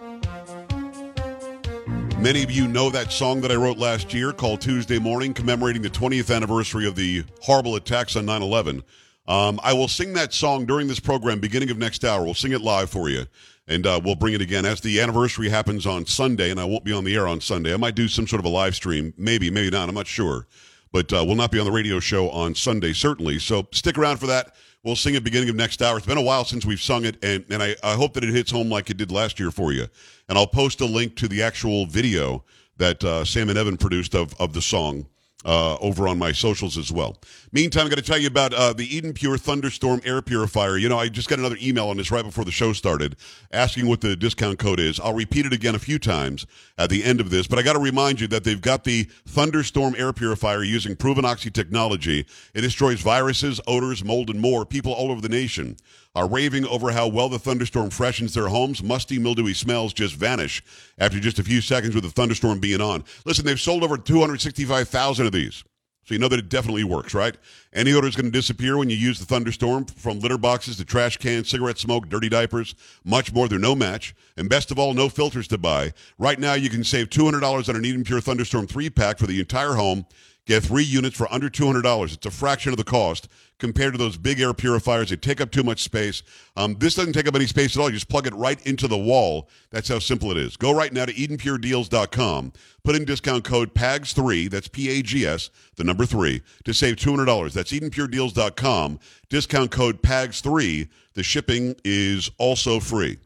Many 2.24 2.42
of 2.42 2.50
you 2.50 2.66
know 2.66 2.88
that 2.88 3.12
song 3.12 3.42
that 3.42 3.52
I 3.52 3.54
wrote 3.54 3.76
last 3.76 4.14
year 4.14 4.32
called 4.32 4.62
Tuesday 4.62 4.98
Morning, 4.98 5.34
commemorating 5.34 5.82
the 5.82 5.90
20th 5.90 6.34
anniversary 6.34 6.86
of 6.86 6.96
the 6.96 7.22
horrible 7.42 7.76
attacks 7.76 8.16
on 8.16 8.24
9 8.24 8.40
11. 8.40 8.82
Um, 9.28 9.60
I 9.62 9.74
will 9.74 9.88
sing 9.88 10.14
that 10.14 10.32
song 10.32 10.64
during 10.64 10.88
this 10.88 10.98
program, 10.98 11.38
beginning 11.38 11.68
of 11.68 11.76
next 11.76 12.02
hour. 12.02 12.24
We'll 12.24 12.32
sing 12.32 12.52
it 12.52 12.62
live 12.62 12.88
for 12.88 13.10
you, 13.10 13.26
and 13.68 13.86
uh, 13.86 14.00
we'll 14.02 14.14
bring 14.14 14.32
it 14.32 14.40
again 14.40 14.64
as 14.64 14.80
the 14.80 15.02
anniversary 15.02 15.50
happens 15.50 15.84
on 15.84 16.06
Sunday, 16.06 16.50
and 16.50 16.58
I 16.58 16.64
won't 16.64 16.82
be 16.84 16.94
on 16.94 17.04
the 17.04 17.14
air 17.14 17.28
on 17.28 17.42
Sunday. 17.42 17.74
I 17.74 17.76
might 17.76 17.94
do 17.94 18.08
some 18.08 18.26
sort 18.26 18.40
of 18.40 18.46
a 18.46 18.48
live 18.48 18.74
stream, 18.74 19.12
maybe, 19.18 19.50
maybe 19.50 19.68
not. 19.68 19.90
I'm 19.90 19.94
not 19.94 20.06
sure, 20.06 20.46
but 20.94 21.12
uh, 21.12 21.24
we'll 21.26 21.34
not 21.34 21.50
be 21.50 21.58
on 21.58 21.64
the 21.64 21.72
radio 21.72 21.98
show 21.98 22.30
on 22.30 22.54
Sunday, 22.54 22.92
certainly. 22.92 23.40
So 23.40 23.66
stick 23.72 23.98
around 23.98 24.18
for 24.18 24.28
that. 24.28 24.54
We'll 24.84 24.94
sing 24.94 25.16
it 25.16 25.24
beginning 25.24 25.48
of 25.48 25.56
next 25.56 25.82
hour. 25.82 25.96
It's 25.96 26.06
been 26.06 26.18
a 26.18 26.22
while 26.22 26.44
since 26.44 26.64
we've 26.64 26.80
sung 26.80 27.04
it, 27.04 27.16
and, 27.20 27.44
and 27.50 27.60
I, 27.60 27.74
I 27.82 27.94
hope 27.94 28.14
that 28.14 28.22
it 28.22 28.30
hits 28.30 28.52
home 28.52 28.70
like 28.70 28.90
it 28.90 28.96
did 28.96 29.10
last 29.10 29.40
year 29.40 29.50
for 29.50 29.72
you. 29.72 29.88
And 30.28 30.38
I'll 30.38 30.46
post 30.46 30.80
a 30.80 30.86
link 30.86 31.16
to 31.16 31.26
the 31.26 31.42
actual 31.42 31.86
video 31.86 32.44
that 32.76 33.02
uh, 33.02 33.24
Sam 33.24 33.48
and 33.48 33.58
Evan 33.58 33.76
produced 33.76 34.14
of, 34.14 34.40
of 34.40 34.52
the 34.52 34.62
song 34.62 35.06
uh, 35.44 35.76
over 35.76 36.08
on 36.08 36.18
my 36.18 36.32
socials 36.32 36.78
as 36.78 36.90
well. 36.90 37.16
Meantime, 37.52 37.82
I'm 37.82 37.88
going 37.88 37.96
to 37.96 38.02
tell 38.02 38.18
you 38.18 38.26
about 38.26 38.54
uh, 38.54 38.72
the 38.72 38.84
Eden 38.84 39.12
Pure 39.12 39.38
Thunderstorm 39.38 40.00
Air 40.04 40.22
Purifier. 40.22 40.76
You 40.76 40.88
know, 40.88 40.98
I 40.98 41.08
just 41.08 41.28
got 41.28 41.38
another 41.38 41.58
email 41.60 41.88
on 41.88 41.96
this 41.96 42.10
right 42.10 42.24
before 42.24 42.44
the 42.44 42.50
show 42.50 42.72
started 42.72 43.16
asking 43.52 43.86
what 43.86 44.00
the 44.00 44.16
discount 44.16 44.58
code 44.58 44.80
is. 44.80 44.98
I'll 44.98 45.14
repeat 45.14 45.46
it 45.46 45.52
again 45.52 45.74
a 45.74 45.78
few 45.78 45.98
times 45.98 46.46
at 46.78 46.90
the 46.90 47.04
end 47.04 47.20
of 47.20 47.30
this, 47.30 47.46
but 47.46 47.58
I 47.58 47.62
got 47.62 47.74
to 47.74 47.78
remind 47.78 48.20
you 48.20 48.26
that 48.28 48.44
they've 48.44 48.60
got 48.60 48.84
the 48.84 49.04
Thunderstorm 49.26 49.94
Air 49.96 50.12
Purifier 50.12 50.62
using 50.62 50.96
proven 50.96 51.24
oxy 51.24 51.50
technology. 51.50 52.26
It 52.54 52.60
destroys 52.62 53.00
viruses, 53.00 53.60
odors, 53.66 54.04
mold, 54.04 54.30
and 54.30 54.40
more. 54.40 54.64
People 54.64 54.92
all 54.92 55.10
over 55.10 55.20
the 55.20 55.28
nation 55.28 55.76
are 56.14 56.28
raving 56.28 56.66
over 56.66 56.92
how 56.92 57.08
well 57.08 57.28
the 57.28 57.38
thunderstorm 57.38 57.90
freshens 57.90 58.34
their 58.34 58.48
homes. 58.48 58.82
Musty, 58.82 59.18
mildewy 59.18 59.54
smells 59.54 59.92
just 59.92 60.14
vanish 60.14 60.62
after 60.98 61.18
just 61.18 61.38
a 61.38 61.44
few 61.44 61.60
seconds 61.60 61.94
with 61.94 62.04
the 62.04 62.10
thunderstorm 62.10 62.60
being 62.60 62.80
on. 62.80 63.04
Listen, 63.24 63.44
they've 63.44 63.60
sold 63.60 63.82
over 63.82 63.96
265,000 63.96 65.26
of 65.26 65.32
these. 65.32 65.64
So 66.06 66.12
you 66.12 66.20
know 66.20 66.28
that 66.28 66.38
it 66.38 66.50
definitely 66.50 66.84
works, 66.84 67.14
right? 67.14 67.34
Any 67.72 67.94
odor 67.94 68.06
is 68.06 68.14
going 68.14 68.26
to 68.26 68.30
disappear 68.30 68.76
when 68.76 68.90
you 68.90 68.96
use 68.96 69.18
the 69.18 69.24
thunderstorm, 69.24 69.86
from 69.86 70.20
litter 70.20 70.36
boxes 70.36 70.76
to 70.76 70.84
trash 70.84 71.16
cans, 71.16 71.48
cigarette 71.48 71.78
smoke, 71.78 72.10
dirty 72.10 72.28
diapers, 72.28 72.74
much 73.04 73.32
more. 73.32 73.48
They're 73.48 73.58
no 73.58 73.74
match. 73.74 74.14
And 74.36 74.50
best 74.50 74.70
of 74.70 74.78
all, 74.78 74.92
no 74.92 75.08
filters 75.08 75.48
to 75.48 75.56
buy. 75.56 75.94
Right 76.18 76.38
now, 76.38 76.52
you 76.52 76.68
can 76.68 76.84
save 76.84 77.08
$200 77.08 77.68
on 77.70 77.76
an 77.76 77.84
Eden 77.86 78.04
Pure 78.04 78.20
Thunderstorm 78.20 78.66
3-pack 78.66 79.16
for 79.16 79.26
the 79.26 79.40
entire 79.40 79.72
home. 79.72 80.04
Get 80.46 80.62
three 80.62 80.84
units 80.84 81.16
for 81.16 81.32
under 81.32 81.48
$200. 81.48 82.12
It's 82.12 82.26
a 82.26 82.30
fraction 82.30 82.72
of 82.72 82.76
the 82.76 82.84
cost 82.84 83.28
compared 83.58 83.94
to 83.94 83.98
those 83.98 84.18
big 84.18 84.40
air 84.40 84.52
purifiers. 84.52 85.08
They 85.08 85.16
take 85.16 85.40
up 85.40 85.50
too 85.50 85.62
much 85.62 85.82
space. 85.82 86.22
Um, 86.54 86.76
this 86.78 86.94
doesn't 86.94 87.14
take 87.14 87.26
up 87.26 87.34
any 87.34 87.46
space 87.46 87.74
at 87.74 87.80
all. 87.80 87.88
You 87.88 87.94
just 87.94 88.10
plug 88.10 88.26
it 88.26 88.34
right 88.34 88.64
into 88.66 88.86
the 88.86 88.98
wall. 88.98 89.48
That's 89.70 89.88
how 89.88 89.98
simple 90.00 90.30
it 90.30 90.36
is. 90.36 90.58
Go 90.58 90.74
right 90.74 90.92
now 90.92 91.06
to 91.06 91.14
EdenPureDeals.com. 91.14 92.52
Put 92.84 92.94
in 92.94 93.06
discount 93.06 93.44
code 93.44 93.74
PAGS3, 93.74 94.50
that's 94.50 94.68
P-A-G-S, 94.68 95.48
the 95.76 95.84
number 95.84 96.04
3, 96.04 96.42
to 96.64 96.74
save 96.74 96.96
$200. 96.96 97.52
That's 97.54 97.72
EdenPureDeals.com. 97.72 98.98
Discount 99.30 99.70
code 99.70 100.02
PAGS3. 100.02 100.88
The 101.14 101.22
shipping 101.22 101.74
is 101.84 102.30
also 102.36 102.80
free. 102.80 103.16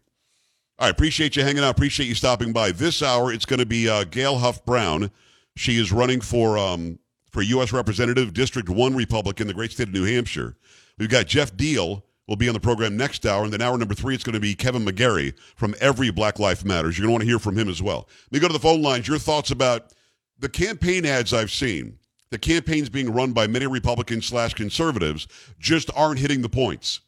All 0.79 0.87
right, 0.87 0.93
appreciate 0.93 1.35
you 1.35 1.43
hanging 1.43 1.65
out. 1.65 1.71
Appreciate 1.71 2.07
you 2.07 2.15
stopping 2.15 2.53
by. 2.53 2.71
This 2.71 3.03
hour, 3.03 3.33
it's 3.33 3.45
going 3.45 3.59
to 3.59 3.67
be 3.67 3.89
uh, 3.89 4.05
Gail 4.05 4.39
Huff 4.39 4.65
Brown. 4.65 5.11
She 5.57 5.77
is 5.81 5.91
running 5.91 6.21
for 6.21 6.57
um, 6.57 7.01
for 7.39 7.43
U.S. 7.43 7.73
Representative, 7.73 8.35
District 8.35 8.69
1 8.69 8.97
Republican, 8.97 9.47
the 9.47 9.55
great 9.55 9.71
state 9.71 9.87
of 9.87 9.95
New 9.95 10.03
Hampshire. 10.03 10.57
We've 10.99 11.09
got 11.09 11.29
Geoff 11.29 11.53
Diehl, 11.57 12.03
will 12.27 12.35
be 12.35 12.49
on 12.49 12.53
the 12.53 12.59
program 12.59 12.97
next 12.97 13.25
hour. 13.25 13.45
And 13.45 13.53
then 13.53 13.63
hour 13.63 13.79
number 13.79 13.95
three, 13.95 14.17
it's 14.17 14.25
going 14.25 14.35
to 14.35 14.41
be 14.41 14.57
Kevin 14.57 14.85
McGary 14.85 15.39
from 15.55 15.77
Every 15.81 16.11
Black 16.11 16.41
Life 16.41 16.65
Matters. 16.65 16.99
You're 16.99 17.07
going 17.07 17.11
to 17.11 17.13
want 17.13 17.23
to 17.23 17.29
hear 17.29 17.39
from 17.39 17.57
him 17.57 17.69
as 17.69 17.81
well. 17.81 18.09
Let 18.25 18.33
me 18.33 18.41
go 18.41 18.49
to 18.49 18.53
the 18.53 18.59
phone 18.59 18.83
lines. 18.83 19.07
Your 19.07 19.21
thoughts 19.21 19.53
about 19.53 19.93
the 20.37 20.49
campaign 20.49 21.07
ads 21.07 21.33
I've 21.33 21.53
seen, 21.53 22.01
the 22.31 22.39
campaigns 22.39 22.89
being 22.89 23.13
run 23.13 23.31
by 23.31 23.47
many 23.47 23.69
Republicans 23.69 24.27
slash 24.27 24.55
conservatives, 24.55 25.29
just 25.61 25.93
aren't 25.95 26.19
hitting 26.19 26.43
the 26.43 26.49
points. 26.49 27.03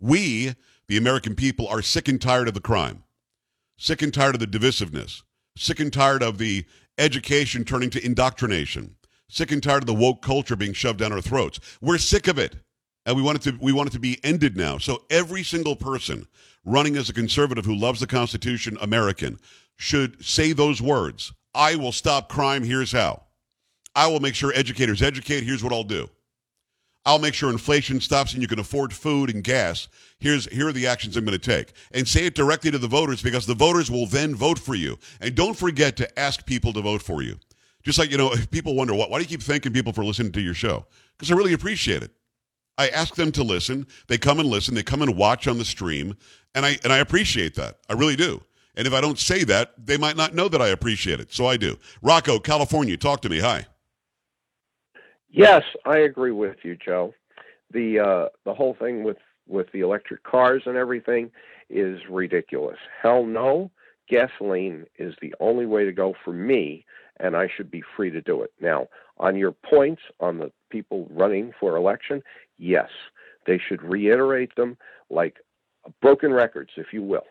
We, 0.00 0.56
the 0.88 0.96
American 0.96 1.36
people, 1.36 1.68
are 1.68 1.80
sick 1.80 2.08
and 2.08 2.20
tired 2.20 2.48
of 2.48 2.54
the 2.54 2.60
crime, 2.60 3.04
sick 3.76 4.02
and 4.02 4.12
tired 4.12 4.34
of 4.34 4.40
the 4.40 4.48
divisiveness, 4.48 5.22
sick 5.56 5.78
and 5.78 5.92
tired 5.92 6.24
of 6.24 6.38
the 6.38 6.64
education 6.98 7.64
turning 7.64 7.90
to 7.90 8.04
indoctrination, 8.04 8.96
sick 9.28 9.52
and 9.52 9.62
tired 9.62 9.82
of 9.82 9.86
the 9.86 9.94
woke 9.94 10.22
culture 10.22 10.56
being 10.56 10.72
shoved 10.72 10.98
down 10.98 11.12
our 11.12 11.20
throats. 11.20 11.60
We're 11.80 11.98
sick 11.98 12.28
of 12.28 12.38
it. 12.38 12.56
And 13.06 13.16
we 13.16 13.22
want 13.22 13.38
it 13.38 13.50
to 13.50 13.58
we 13.62 13.72
want 13.72 13.88
it 13.88 13.92
to 13.92 13.98
be 13.98 14.18
ended 14.22 14.56
now. 14.56 14.76
So 14.76 15.04
every 15.08 15.42
single 15.42 15.76
person 15.76 16.26
running 16.64 16.96
as 16.96 17.08
a 17.08 17.14
conservative 17.14 17.64
who 17.64 17.74
loves 17.74 18.00
the 18.00 18.06
Constitution, 18.06 18.76
American, 18.82 19.38
should 19.76 20.22
say 20.22 20.52
those 20.52 20.82
words. 20.82 21.32
I 21.54 21.76
will 21.76 21.92
stop 21.92 22.28
crime. 22.28 22.64
Here's 22.64 22.92
how. 22.92 23.22
I 23.94 24.06
will 24.08 24.20
make 24.20 24.34
sure 24.34 24.52
educators 24.54 25.00
educate. 25.00 25.42
Here's 25.42 25.64
what 25.64 25.72
I'll 25.72 25.84
do. 25.84 26.10
I'll 27.06 27.18
make 27.18 27.32
sure 27.32 27.48
inflation 27.48 28.00
stops 28.02 28.34
and 28.34 28.42
you 28.42 28.48
can 28.48 28.58
afford 28.58 28.92
food 28.92 29.34
and 29.34 29.42
gas. 29.42 29.88
Here's 30.18 30.44
here 30.52 30.68
are 30.68 30.72
the 30.72 30.86
actions 30.86 31.16
I'm 31.16 31.24
going 31.24 31.38
to 31.38 31.38
take. 31.38 31.72
And 31.92 32.06
say 32.06 32.26
it 32.26 32.34
directly 32.34 32.70
to 32.70 32.78
the 32.78 32.86
voters 32.86 33.22
because 33.22 33.46
the 33.46 33.54
voters 33.54 33.90
will 33.90 34.06
then 34.06 34.34
vote 34.34 34.58
for 34.58 34.74
you. 34.74 34.98
And 35.20 35.34
don't 35.34 35.56
forget 35.56 35.96
to 35.96 36.18
ask 36.18 36.44
people 36.44 36.74
to 36.74 36.82
vote 36.82 37.00
for 37.00 37.22
you. 37.22 37.38
Just 37.88 37.98
like, 37.98 38.10
you 38.10 38.18
know, 38.18 38.34
people 38.50 38.74
wonder, 38.74 38.92
why, 38.92 39.06
why 39.08 39.16
do 39.16 39.22
you 39.22 39.28
keep 39.30 39.40
thanking 39.40 39.72
people 39.72 39.94
for 39.94 40.04
listening 40.04 40.30
to 40.32 40.42
your 40.42 40.52
show? 40.52 40.84
Because 41.16 41.32
I 41.32 41.34
really 41.34 41.54
appreciate 41.54 42.02
it. 42.02 42.10
I 42.76 42.88
ask 42.88 43.14
them 43.14 43.32
to 43.32 43.42
listen. 43.42 43.86
They 44.08 44.18
come 44.18 44.40
and 44.40 44.46
listen. 44.46 44.74
They 44.74 44.82
come 44.82 45.00
and 45.00 45.16
watch 45.16 45.48
on 45.48 45.56
the 45.56 45.64
stream. 45.64 46.14
And 46.54 46.66
I, 46.66 46.76
and 46.84 46.92
I 46.92 46.98
appreciate 46.98 47.54
that. 47.54 47.78
I 47.88 47.94
really 47.94 48.14
do. 48.14 48.42
And 48.76 48.86
if 48.86 48.92
I 48.92 49.00
don't 49.00 49.18
say 49.18 49.42
that, 49.44 49.72
they 49.82 49.96
might 49.96 50.18
not 50.18 50.34
know 50.34 50.48
that 50.48 50.60
I 50.60 50.68
appreciate 50.68 51.18
it. 51.18 51.32
So 51.32 51.46
I 51.46 51.56
do. 51.56 51.78
Rocco, 52.02 52.38
California, 52.38 52.98
talk 52.98 53.22
to 53.22 53.30
me. 53.30 53.38
Hi. 53.38 53.64
Yes, 55.30 55.62
I 55.86 55.96
agree 55.96 56.32
with 56.32 56.56
you, 56.64 56.76
Joe. 56.76 57.14
The 57.70 58.00
uh, 58.00 58.28
the 58.44 58.52
whole 58.52 58.76
thing 58.78 59.02
with 59.02 59.16
with 59.46 59.72
the 59.72 59.80
electric 59.80 60.24
cars 60.24 60.64
and 60.66 60.76
everything 60.76 61.30
is 61.70 62.00
ridiculous. 62.10 62.76
Hell 63.00 63.24
no, 63.24 63.70
gasoline 64.10 64.84
is 64.98 65.14
the 65.22 65.34
only 65.40 65.64
way 65.64 65.86
to 65.86 65.92
go 65.92 66.14
for 66.22 66.34
me, 66.34 66.84
and 67.20 67.36
I 67.36 67.48
should 67.54 67.70
be 67.70 67.82
free 67.96 68.10
to 68.10 68.20
do 68.20 68.42
it. 68.42 68.52
Now, 68.60 68.88
on 69.18 69.36
your 69.36 69.52
points 69.52 70.02
on 70.20 70.38
the 70.38 70.52
people 70.70 71.08
running 71.10 71.52
for 71.58 71.76
election, 71.76 72.22
yes, 72.58 72.88
they 73.46 73.58
should 73.58 73.82
reiterate 73.82 74.54
them 74.56 74.76
like 75.10 75.38
broken 76.02 76.32
records, 76.32 76.70
if 76.76 76.92
you 76.92 77.02
will. 77.02 77.24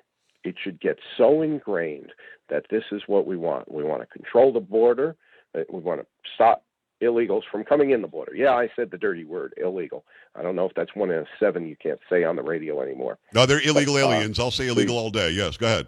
It 0.44 0.56
should 0.62 0.80
get 0.80 0.98
so 1.18 1.42
ingrained 1.42 2.12
that 2.50 2.66
this 2.70 2.84
is 2.92 3.02
what 3.08 3.28
we 3.28 3.38
want. 3.38 3.72
We 3.72 3.84
want 3.84 4.02
to 4.02 4.08
control 4.08 4.54
the 4.54 4.60
border. 4.60 5.16
We 5.54 5.80
want 5.80 6.02
to 6.02 6.08
stop 6.36 6.64
illegals 7.02 7.42
from 7.52 7.64
coming 7.64 7.92
in 7.92 8.02
the 8.02 8.08
border. 8.08 8.34
Yeah, 8.36 8.54
I 8.54 8.70
said 8.76 8.90
the 8.90 8.98
dirty 8.98 9.24
word, 9.24 9.54
illegal. 9.58 10.04
I 10.36 10.42
don't 10.42 10.56
know 10.56 10.66
if 10.66 10.74
that's 10.76 10.96
one 10.96 11.12
in 11.12 11.26
seven 11.40 11.68
you 11.68 11.76
can't 11.76 12.00
say 12.10 12.24
on 12.24 12.36
the 12.36 12.42
radio 12.42 12.82
anymore. 12.82 13.18
No, 13.34 13.46
they're 13.46 13.62
illegal 13.62 13.94
But, 13.96 14.04
uh, 14.04 14.12
aliens. 14.14 14.40
I'll 14.40 14.52
say 14.52 14.68
illegal 14.68 14.96
please. 14.96 15.02
all 15.02 15.10
day. 15.12 15.30
Yes, 15.32 15.58
go 15.58 15.68
ahead. 15.68 15.88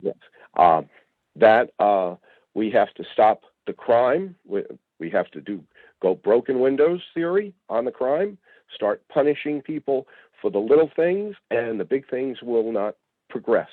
Yes. 0.00 0.16
Um, 0.56 0.88
that 1.36 1.70
uh, 1.78 2.16
we 2.54 2.70
have 2.70 2.92
to 2.94 3.04
stop 3.12 3.42
the 3.66 3.72
crime. 3.72 4.34
We, 4.46 4.62
we 4.98 5.10
have 5.10 5.30
to 5.32 5.40
do 5.40 5.62
go 6.00 6.14
broken 6.14 6.60
windows 6.60 7.00
theory 7.14 7.54
on 7.68 7.84
the 7.84 7.90
crime. 7.90 8.38
Start 8.74 9.02
punishing 9.08 9.62
people 9.62 10.06
for 10.40 10.50
the 10.50 10.58
little 10.58 10.90
things, 10.96 11.36
and 11.50 11.78
the 11.78 11.84
big 11.84 12.08
things 12.08 12.38
will 12.42 12.72
not 12.72 12.96
progress. 13.28 13.68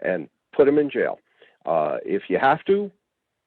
And 0.00 0.28
put 0.54 0.66
them 0.66 0.78
in 0.78 0.90
jail. 0.90 1.20
Uh, 1.66 1.98
if 2.04 2.22
you 2.28 2.38
have 2.38 2.64
to, 2.64 2.90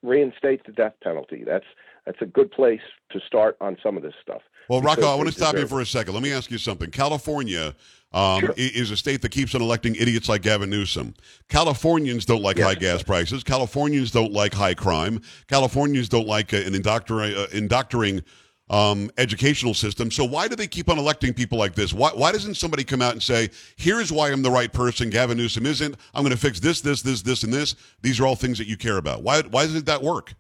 reinstate 0.04 0.66
the 0.66 0.72
death 0.72 0.94
penalty. 1.04 1.44
That's 1.46 1.66
that's 2.06 2.22
a 2.22 2.26
good 2.26 2.52
place 2.52 2.82
to 3.12 3.20
start 3.28 3.58
on 3.62 3.78
some 3.84 3.96
of 3.96 4.04
this 4.04 4.14
stuff. 4.22 4.42
Well, 4.70 4.82
Rocco, 4.82 5.06
I 5.06 5.16
want 5.16 5.28
to 5.28 5.34
stop 5.36 5.56
you 5.56 5.68
for 5.68 5.82
a 5.82 5.86
second. 5.86 6.14
Let 6.14 6.24
me 6.24 6.32
ask 6.32 6.50
you 6.50 6.58
something. 6.58 6.90
California 6.90 7.76
um, 8.14 8.40
Sure. 8.40 8.54
is 8.58 8.90
a 8.90 8.98
state 8.98 9.22
that 9.22 9.30
keeps 9.30 9.54
on 9.54 9.62
electing 9.62 9.96
idiots 9.96 10.28
like 10.28 10.42
Gavin 10.42 10.70
Newsom. 10.70 11.14
Californians 11.50 12.26
don't 12.26 12.42
like 12.42 12.58
Yes. 12.58 12.66
high 12.66 12.76
gas 12.76 13.04
prices. 13.04 13.44
Californians 13.44 14.12
don't 14.12 14.32
like 14.34 14.54
high 14.54 14.74
crime. 14.74 15.22
Californians 15.48 16.10
don't 16.10 16.28
like 16.28 16.54
uh, 16.54 16.58
an 16.58 16.74
indoctri- 16.74 17.38
uh, 17.38 17.48
indoctoring 17.54 18.24
um, 18.72 19.12
educational 19.18 19.74
system. 19.74 20.10
So 20.10 20.26
why 20.26 20.48
do 20.48 20.56
they 20.56 20.66
keep 20.66 20.90
on 20.90 20.98
electing 20.98 21.34
people 21.34 21.60
like 21.60 21.76
this? 21.76 21.94
Why, 21.94 22.10
why 22.16 22.32
doesn't 22.32 22.56
somebody 22.56 22.84
come 22.84 23.02
out 23.02 23.12
and 23.12 23.22
say, 23.22 23.50
here's 23.76 24.12
why 24.12 24.32
I'm 24.32 24.42
the 24.42 24.50
right 24.50 24.72
person, 24.72 25.10
Gavin 25.10 25.38
Newsom 25.38 25.66
isn't. 25.66 25.96
I'm 26.16 26.24
going 26.24 26.34
to 26.34 26.42
fix 26.42 26.60
this, 26.60 26.82
this, 26.82 27.02
this, 27.02 27.22
this, 27.22 27.44
and 27.44 27.54
this. 27.54 27.76
These 28.02 28.20
are 28.20 28.26
all 28.26 28.36
things 28.36 28.58
that 28.58 28.68
you 28.68 28.78
care 28.78 28.98
about. 28.98 29.22
Why, 29.22 29.42
why 29.42 29.66
doesn't 29.66 29.86
that 29.86 30.02
work? 30.02 30.34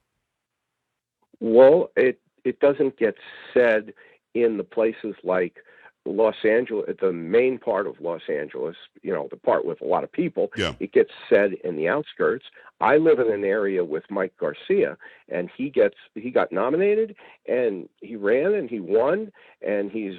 Well, 1.39 1.91
it 1.95 2.19
it 2.43 2.59
doesn't 2.59 2.97
get 2.97 3.15
said 3.53 3.93
in 4.33 4.57
the 4.57 4.63
places 4.63 5.15
like 5.23 5.57
Los 6.05 6.35
Angeles, 6.43 6.95
the 6.99 7.13
main 7.13 7.59
part 7.59 7.85
of 7.85 7.99
Los 8.01 8.21
Angeles, 8.27 8.75
you 9.03 9.13
know, 9.13 9.27
the 9.29 9.37
part 9.37 9.65
with 9.65 9.81
a 9.81 9.85
lot 9.85 10.03
of 10.03 10.11
people. 10.11 10.51
Yeah. 10.57 10.73
It 10.79 10.93
gets 10.93 11.11
said 11.29 11.53
in 11.63 11.75
the 11.75 11.87
outskirts. 11.87 12.45
I 12.79 12.97
live 12.97 13.19
in 13.19 13.31
an 13.31 13.43
area 13.43 13.85
with 13.85 14.03
Mike 14.09 14.33
Garcia, 14.39 14.97
and 15.29 15.49
he 15.55 15.69
gets 15.69 15.95
he 16.15 16.31
got 16.31 16.51
nominated, 16.51 17.15
and 17.47 17.87
he 18.01 18.15
ran, 18.15 18.53
and 18.53 18.69
he 18.69 18.79
won, 18.79 19.31
and 19.61 19.91
he's 19.91 20.15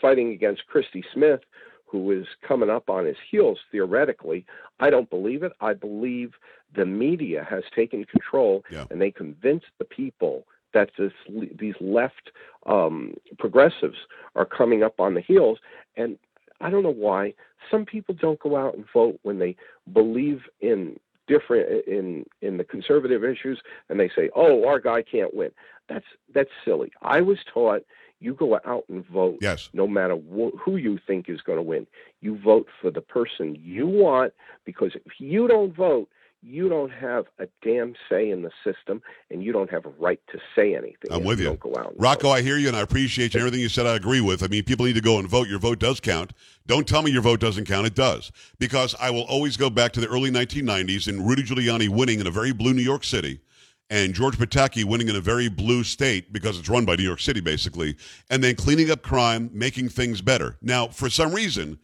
fighting 0.00 0.30
against 0.32 0.66
Christy 0.68 1.04
Smith, 1.12 1.40
who 1.86 2.12
is 2.12 2.26
coming 2.46 2.70
up 2.70 2.88
on 2.88 3.04
his 3.04 3.16
heels 3.28 3.58
theoretically. 3.72 4.46
I 4.78 4.90
don't 4.90 5.10
believe 5.10 5.42
it. 5.42 5.52
I 5.60 5.74
believe 5.74 6.34
the 6.74 6.86
media 6.86 7.46
has 7.48 7.64
taken 7.74 8.04
control 8.04 8.64
Yeah. 8.70 8.86
and 8.90 9.00
they 9.00 9.10
convince 9.10 9.64
the 9.78 9.84
people 9.84 10.46
that 10.74 10.90
this, 10.98 11.12
these 11.58 11.74
left 11.80 12.30
um, 12.66 13.14
progressives 13.38 13.96
are 14.34 14.44
coming 14.44 14.82
up 14.82 15.00
on 15.00 15.14
the 15.14 15.20
heels. 15.20 15.58
And 15.96 16.18
I 16.60 16.70
don't 16.70 16.82
know 16.82 16.90
why 16.90 17.34
some 17.70 17.84
people 17.84 18.14
don't 18.14 18.38
go 18.40 18.56
out 18.56 18.74
and 18.74 18.84
vote 18.92 19.18
when 19.22 19.38
they 19.38 19.56
believe 19.92 20.42
in 20.60 20.98
different 21.26 21.86
in 21.86 22.26
in 22.42 22.58
the 22.58 22.64
conservative 22.64 23.24
issues 23.24 23.58
and 23.88 23.98
they 23.98 24.10
say 24.14 24.28
oh 24.36 24.68
our 24.68 24.78
guy 24.78 25.00
can't 25.00 25.32
win 25.32 25.50
that's 25.88 26.04
that's 26.34 26.50
silly 26.66 26.92
i 27.00 27.18
was 27.22 27.38
taught 27.50 27.82
you 28.20 28.34
go 28.34 28.56
out 28.66 28.84
and 28.90 29.06
vote 29.06 29.38
Yes. 29.40 29.70
no 29.72 29.86
matter 29.86 30.16
wh- 30.16 30.54
who 30.58 30.76
you 30.76 30.98
think 31.06 31.28
is 31.28 31.40
going 31.42 31.58
to 31.58 31.62
win. 31.62 31.86
You 32.20 32.38
vote 32.38 32.66
for 32.80 32.90
the 32.90 33.00
person 33.00 33.56
you 33.60 33.86
want 33.86 34.32
because 34.64 34.92
if 34.94 35.12
you 35.18 35.46
don't 35.46 35.74
vote, 35.76 36.08
you 36.46 36.68
don't 36.68 36.90
have 36.90 37.24
a 37.38 37.46
damn 37.62 37.94
say 38.10 38.30
in 38.30 38.42
the 38.42 38.50
system 38.62 39.00
and 39.30 39.42
you 39.42 39.50
don't 39.50 39.70
have 39.70 39.86
a 39.86 39.90
right 39.98 40.20
to 40.30 40.38
say 40.54 40.74
anything. 40.74 41.10
I'm 41.10 41.24
with 41.24 41.40
you. 41.40 41.46
Don't 41.46 41.60
go 41.60 41.74
out 41.78 41.94
Rocco, 41.96 42.28
vote. 42.28 42.32
I 42.32 42.42
hear 42.42 42.58
you 42.58 42.68
and 42.68 42.76
I 42.76 42.80
appreciate 42.80 43.32
you. 43.32 43.40
Everything 43.40 43.60
you 43.60 43.70
said, 43.70 43.86
I 43.86 43.96
agree 43.96 44.20
with. 44.20 44.42
I 44.42 44.48
mean, 44.48 44.62
people 44.64 44.84
need 44.84 44.94
to 44.94 45.00
go 45.00 45.18
and 45.18 45.26
vote. 45.26 45.48
Your 45.48 45.58
vote 45.58 45.78
does 45.78 46.00
count. 46.00 46.32
Don't 46.66 46.86
tell 46.86 47.02
me 47.02 47.10
your 47.10 47.22
vote 47.22 47.40
doesn't 47.40 47.64
count. 47.64 47.86
It 47.86 47.94
does. 47.94 48.30
Because 48.58 48.94
I 49.00 49.10
will 49.10 49.22
always 49.22 49.56
go 49.56 49.70
back 49.70 49.92
to 49.92 50.00
the 50.00 50.08
early 50.08 50.30
1990s 50.30 51.08
and 51.08 51.26
Rudy 51.26 51.42
Giuliani 51.44 51.88
winning 51.88 52.20
in 52.20 52.26
a 52.26 52.30
very 52.30 52.52
blue 52.52 52.74
New 52.74 52.82
York 52.82 53.04
City 53.04 53.40
and 53.88 54.12
George 54.14 54.36
Pataki 54.36 54.84
winning 54.84 55.08
in 55.08 55.16
a 55.16 55.20
very 55.20 55.48
blue 55.48 55.82
state 55.82 56.32
because 56.32 56.58
it's 56.58 56.68
run 56.68 56.84
by 56.84 56.96
New 56.96 57.04
York 57.04 57.20
City, 57.20 57.40
basically, 57.40 57.96
and 58.28 58.44
then 58.44 58.54
cleaning 58.54 58.90
up 58.90 59.02
crime, 59.02 59.50
making 59.52 59.88
things 59.88 60.20
better. 60.20 60.56
Now, 60.60 60.88
for 60.88 61.08
some 61.08 61.32
reason, 61.32 61.78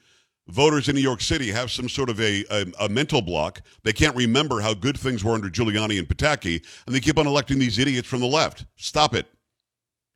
voters 0.51 0.89
in 0.89 0.95
New 0.95 1.01
York 1.01 1.21
City 1.21 1.51
have 1.51 1.71
some 1.71 1.89
sort 1.89 2.11
of 2.11 2.21
a, 2.21 2.45
a, 2.51 2.67
a 2.81 2.89
mental 2.89 3.23
block. 3.23 3.63
They 3.83 3.93
can't 3.93 4.17
remember 4.17 4.61
how 4.61 4.75
good 4.75 4.99
things 4.99 5.25
were 5.25 5.33
under 5.33 5.49
Giuliani 5.49 5.99
and 5.99 6.09
Pataki, 6.09 6.65
and 6.87 6.95
they 6.95 7.01
keep 7.01 7.19
on 7.19 7.27
electing 7.27 7.59
these 7.59 7.79
idiots 7.79 8.09
from 8.09 8.21
the 8.21 8.27
left. 8.27 8.67
Stop 8.77 9.15
it. 9.15 9.27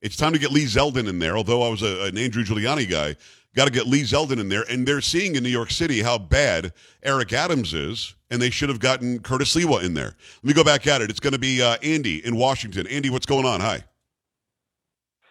It's 0.00 0.16
time 0.16 0.34
to 0.34 0.38
get 0.38 0.50
Lee 0.50 0.66
Zeldin 0.66 1.08
in 1.08 1.18
there. 1.18 1.36
Although 1.36 1.62
I 1.62 1.68
was 1.68 1.82
a, 1.82 2.04
an 2.04 2.18
Andrew 2.18 2.44
Giuliani 2.44 2.88
guy, 2.90 3.16
got 3.56 3.64
to 3.64 3.70
get 3.70 3.86
Lee 3.86 4.02
Zeldin 4.02 4.38
in 4.38 4.48
there. 4.48 4.64
And 4.68 4.86
they're 4.86 5.00
seeing 5.00 5.34
in 5.34 5.42
New 5.42 5.48
York 5.48 5.70
City 5.70 6.02
how 6.02 6.18
bad 6.18 6.72
Eric 7.02 7.32
Adams 7.32 7.72
is, 7.72 8.14
and 8.30 8.42
they 8.42 8.50
should 8.50 8.68
have 8.68 8.80
gotten 8.80 9.20
Curtis 9.20 9.54
Sliwa 9.54 9.82
in 9.82 9.94
there. 9.94 10.14
Let 10.42 10.44
me 10.44 10.52
go 10.52 10.64
back 10.64 10.86
at 10.86 11.00
it. 11.00 11.10
It's 11.10 11.20
going 11.20 11.32
to 11.32 11.38
be 11.38 11.62
uh, 11.62 11.78
Andy 11.82 12.24
in 12.24 12.36
Washington. 12.36 12.86
Andy, 12.88 13.08
what's 13.08 13.26
going 13.26 13.46
on? 13.46 13.60
Hi. 13.60 13.84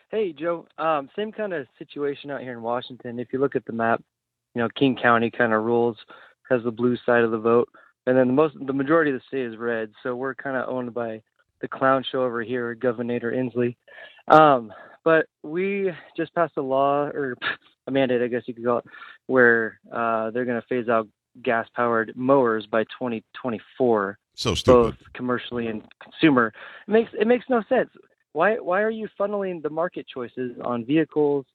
Hey, 0.10 0.32
Joe. 0.32 0.68
Um, 0.78 1.10
same 1.16 1.32
kind 1.32 1.54
of 1.54 1.68
situation 1.78 2.32
out 2.32 2.42
here 2.42 2.54
in 2.54 2.62
Washington. 2.62 3.20
If 3.20 3.34
you 3.34 3.40
look 3.40 3.56
at 3.56 3.66
the 3.66 3.74
map, 3.74 4.02
you 4.56 4.62
know, 4.62 4.70
King 4.70 4.96
County 5.02 5.32
kind 5.32 5.54
of 5.54 5.64
rules, 5.64 5.98
has 6.50 6.64
the 6.64 6.72
blue 6.72 6.98
side 7.06 7.24
of 7.24 7.32
the 7.32 7.38
vote, 7.38 7.70
and 8.06 8.18
then 8.18 8.28
the 8.28 8.34
most, 8.34 8.56
the 8.66 8.74
majority 8.74 9.12
of 9.12 9.16
the 9.18 9.24
state 9.28 9.46
is 9.46 9.58
red. 9.58 9.92
So 10.04 10.16
we're 10.16 10.36
kind 10.36 10.58
of 10.58 10.70
owned 10.70 10.94
by 10.94 11.22
the 11.62 11.68
clown 11.68 12.04
show 12.12 12.24
over 12.24 12.42
here, 12.44 12.76
Governor 12.76 13.32
Inslee. 13.32 13.76
Um, 14.28 14.74
but 15.04 15.28
we 15.44 15.92
just 16.16 16.34
passed 16.36 16.54
a 16.58 16.62
law 16.62 17.06
or 17.06 17.38
a 17.88 17.92
mandate, 17.92 18.22
I 18.22 18.28
guess 18.28 18.44
you 18.46 18.54
could 18.54 18.66
call 18.66 18.78
it, 18.80 18.86
where 19.28 19.80
uh, 19.92 20.32
they're 20.32 20.46
going 20.46 20.62
to 20.62 20.68
phase 20.68 20.90
out 20.90 21.08
gas-powered 21.42 22.14
mowers 22.16 22.66
by 22.68 22.84
2024 22.84 24.18
So 24.36 24.54
stupid. 24.56 24.78
both 24.78 24.96
commercially 25.14 25.68
and 25.68 25.82
consumer. 26.02 26.54
It 26.88 26.92
makes 26.92 27.12
it 27.20 27.28
makes 27.28 27.46
no 27.50 27.64
sense. 27.68 27.90
Why 28.34 28.56
why 28.56 28.82
are 28.82 28.90
you 28.92 29.08
funneling 29.20 29.62
the 29.64 29.70
market 29.70 30.06
choices 30.08 30.52
on 30.64 30.86
vehicles 30.86 31.46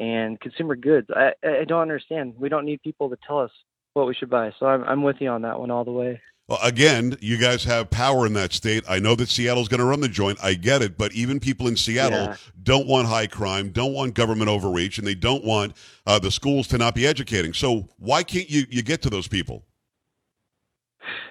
and 0.00 0.38
consumer 0.40 0.76
goods. 0.76 1.08
I, 1.14 1.32
I 1.42 1.64
don't 1.64 1.82
understand. 1.82 2.34
We 2.38 2.48
don't 2.48 2.64
need 2.64 2.82
people 2.82 3.08
to 3.10 3.16
tell 3.26 3.40
us 3.40 3.50
what 3.94 4.06
we 4.06 4.14
should 4.14 4.30
buy. 4.30 4.52
So 4.58 4.66
I'm, 4.66 4.84
I'm 4.84 5.02
with 5.02 5.16
you 5.20 5.28
on 5.28 5.42
that 5.42 5.58
one 5.58 5.70
all 5.70 5.84
the 5.84 5.92
way. 5.92 6.20
Well, 6.48 6.60
again, 6.62 7.16
you 7.20 7.38
guys 7.38 7.64
have 7.64 7.90
power 7.90 8.24
in 8.24 8.34
that 8.34 8.52
state. 8.52 8.84
I 8.88 9.00
know 9.00 9.16
that 9.16 9.28
Seattle's 9.28 9.66
going 9.66 9.80
to 9.80 9.84
run 9.84 10.00
the 10.00 10.08
joint. 10.08 10.38
I 10.42 10.54
get 10.54 10.80
it. 10.80 10.96
But 10.96 11.12
even 11.12 11.40
people 11.40 11.66
in 11.66 11.76
Seattle 11.76 12.20
Yeah. 12.20 12.36
don't 12.62 12.86
want 12.86 13.08
high 13.08 13.26
crime, 13.26 13.70
don't 13.70 13.92
want 13.92 14.14
government 14.14 14.48
overreach, 14.48 14.98
and 14.98 15.06
they 15.06 15.16
don't 15.16 15.44
want 15.44 15.74
uh, 16.06 16.20
the 16.20 16.30
schools 16.30 16.68
to 16.68 16.78
not 16.78 16.94
be 16.94 17.04
educating. 17.04 17.52
So 17.52 17.88
why 17.98 18.22
can't 18.22 18.48
you, 18.48 18.64
you 18.70 18.82
get 18.82 19.02
to 19.02 19.10
those 19.10 19.26
people? 19.26 19.64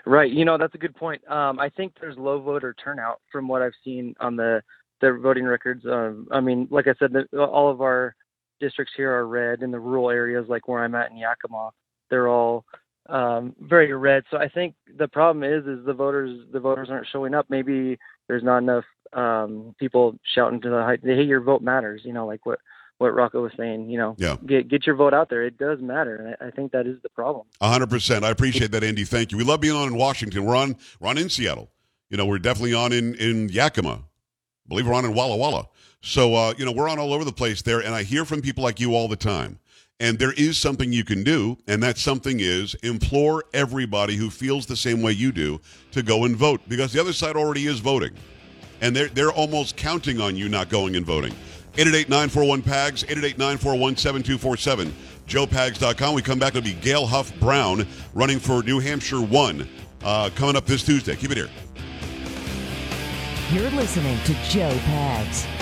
Right. 0.05 0.31
You 0.31 0.43
know, 0.43 0.57
that's 0.57 0.75
a 0.75 0.77
good 0.77 0.95
point. 0.95 1.21
Um, 1.29 1.59
I 1.59 1.69
think 1.69 1.93
there's 2.01 2.17
low 2.17 2.41
voter 2.41 2.73
turnout 2.73 3.21
from 3.31 3.47
what 3.47 3.61
I've 3.61 3.73
seen 3.83 4.15
on 4.19 4.35
the 4.35 4.61
the 5.01 5.11
voting 5.13 5.43
records. 5.43 5.85
Um, 5.85 6.27
I 6.31 6.39
mean, 6.39 6.67
like 6.71 6.87
I 6.87 6.93
said, 6.97 7.11
the, 7.11 7.43
all 7.43 7.69
of 7.69 7.81
our 7.81 8.15
districts 8.59 8.93
here 8.95 9.11
are 9.13 9.27
red. 9.27 9.61
In 9.61 9.71
the 9.71 9.79
rural 9.79 10.09
areas, 10.09 10.45
like 10.47 10.67
where 10.67 10.83
I'm 10.83 10.95
at 10.95 11.11
in 11.11 11.17
Yakima, 11.17 11.71
they're 12.09 12.27
all 12.27 12.65
um, 13.09 13.55
very 13.59 13.93
red. 13.93 14.23
So 14.31 14.37
I 14.37 14.49
think 14.49 14.75
the 14.97 15.07
problem 15.07 15.43
is, 15.43 15.65
is 15.65 15.85
the 15.85 15.93
voters 15.93 16.39
the 16.51 16.59
voters 16.59 16.89
aren't 16.89 17.07
showing 17.11 17.33
up. 17.33 17.47
Maybe 17.49 17.97
there's 18.27 18.43
not 18.43 18.59
enough 18.59 18.85
um, 19.13 19.75
people 19.79 20.17
shouting 20.33 20.61
to 20.61 20.69
the 20.69 20.97
hey, 21.03 21.23
your 21.23 21.41
vote 21.41 21.61
matters. 21.61 22.01
You 22.03 22.13
know, 22.13 22.25
like 22.25 22.45
what 22.45 22.59
what 22.97 23.13
Rocco 23.13 23.41
was 23.43 23.51
saying. 23.57 23.89
You 23.89 23.97
know, 23.97 24.15
Yeah. 24.17 24.37
get 24.45 24.67
get 24.67 24.85
your 24.87 24.95
vote 24.95 25.13
out 25.13 25.29
there. 25.29 25.43
It 25.43 25.57
does 25.57 25.79
matter, 25.81 26.15
and 26.15 26.35
I, 26.41 26.47
I 26.47 26.51
think 26.51 26.71
that 26.71 26.87
is 26.87 26.97
the 27.03 27.09
problem. 27.09 27.45
A 27.61 27.69
hundred 27.69 27.89
percent. 27.89 28.25
I 28.25 28.29
appreciate 28.29 28.71
that, 28.71 28.83
Andy. 28.83 29.03
Thank 29.03 29.31
you. 29.31 29.37
We 29.37 29.43
love 29.43 29.61
being 29.61 29.75
on 29.75 29.87
in 29.89 29.95
Washington. 29.97 30.45
We're 30.45 30.55
on 30.55 30.75
we're 30.99 31.09
on 31.09 31.17
in 31.17 31.29
Seattle. 31.29 31.69
You 32.09 32.17
know, 32.17 32.25
we're 32.25 32.39
definitely 32.39 32.73
on 32.73 32.93
in 32.93 33.15
in 33.15 33.49
Yakima. 33.49 33.91
I 33.93 34.67
believe 34.67 34.87
we're 34.87 34.93
on 34.93 35.05
in 35.05 35.13
Walla 35.13 35.35
Walla. 35.37 35.67
So 36.05 36.35
uh, 36.35 36.53
you 36.55 36.65
know, 36.65 36.71
we're 36.71 36.87
on 36.87 36.99
all 36.99 37.13
over 37.13 37.25
the 37.25 37.31
place 37.31 37.63
there, 37.63 37.79
and 37.79 37.93
I 37.93 38.03
hear 38.03 38.25
from 38.25 38.41
people 38.41 38.63
like 38.63 38.79
you 38.79 38.93
all 38.93 39.07
the 39.07 39.15
time. 39.15 39.57
And 39.99 40.19
there 40.19 40.33
is 40.33 40.57
something 40.57 40.93
you 40.93 41.03
can 41.03 41.23
do, 41.23 41.57
and 41.67 41.81
that 41.81 41.97
something 41.97 42.39
is 42.39 42.75
implore 42.83 43.43
everybody 43.53 44.15
who 44.15 44.29
feels 44.29 44.67
the 44.67 44.75
same 44.75 45.01
way 45.01 45.13
you 45.13 45.31
do 45.31 45.59
to 45.91 46.03
go 46.03 46.25
and 46.25 46.35
vote 46.35 46.61
because 46.67 46.93
the 46.93 47.01
other 47.01 47.13
side 47.13 47.35
already 47.35 47.65
is 47.65 47.79
voting. 47.79 48.11
And 48.81 48.95
they're 48.95 49.07
they're 49.07 49.31
almost 49.31 49.77
counting 49.77 50.21
on 50.21 50.35
you 50.35 50.47
not 50.47 50.69
going 50.69 50.95
and 50.95 51.05
voting. 51.05 51.33
888-941-PAGS, 51.73 53.03
888-941-7247, 53.03 54.91
joepags.com. 55.27 56.15
We 56.15 56.21
come 56.21 56.39
back, 56.39 56.55
it'll 56.55 56.61
be 56.61 56.73
Gail 56.73 57.05
Huff 57.05 57.37
Brown 57.39 57.85
running 58.13 58.39
for 58.39 58.63
New 58.63 58.79
Hampshire 58.79 59.19
1 59.19 59.67
uh, 60.03 60.29
coming 60.35 60.55
up 60.55 60.65
this 60.65 60.83
Tuesday. 60.83 61.15
Keep 61.15 61.31
it 61.31 61.37
here. 61.37 61.49
You're 63.51 63.71
listening 63.71 64.17
to 64.23 64.33
Joe 64.49 64.71
Pags. 64.85 65.54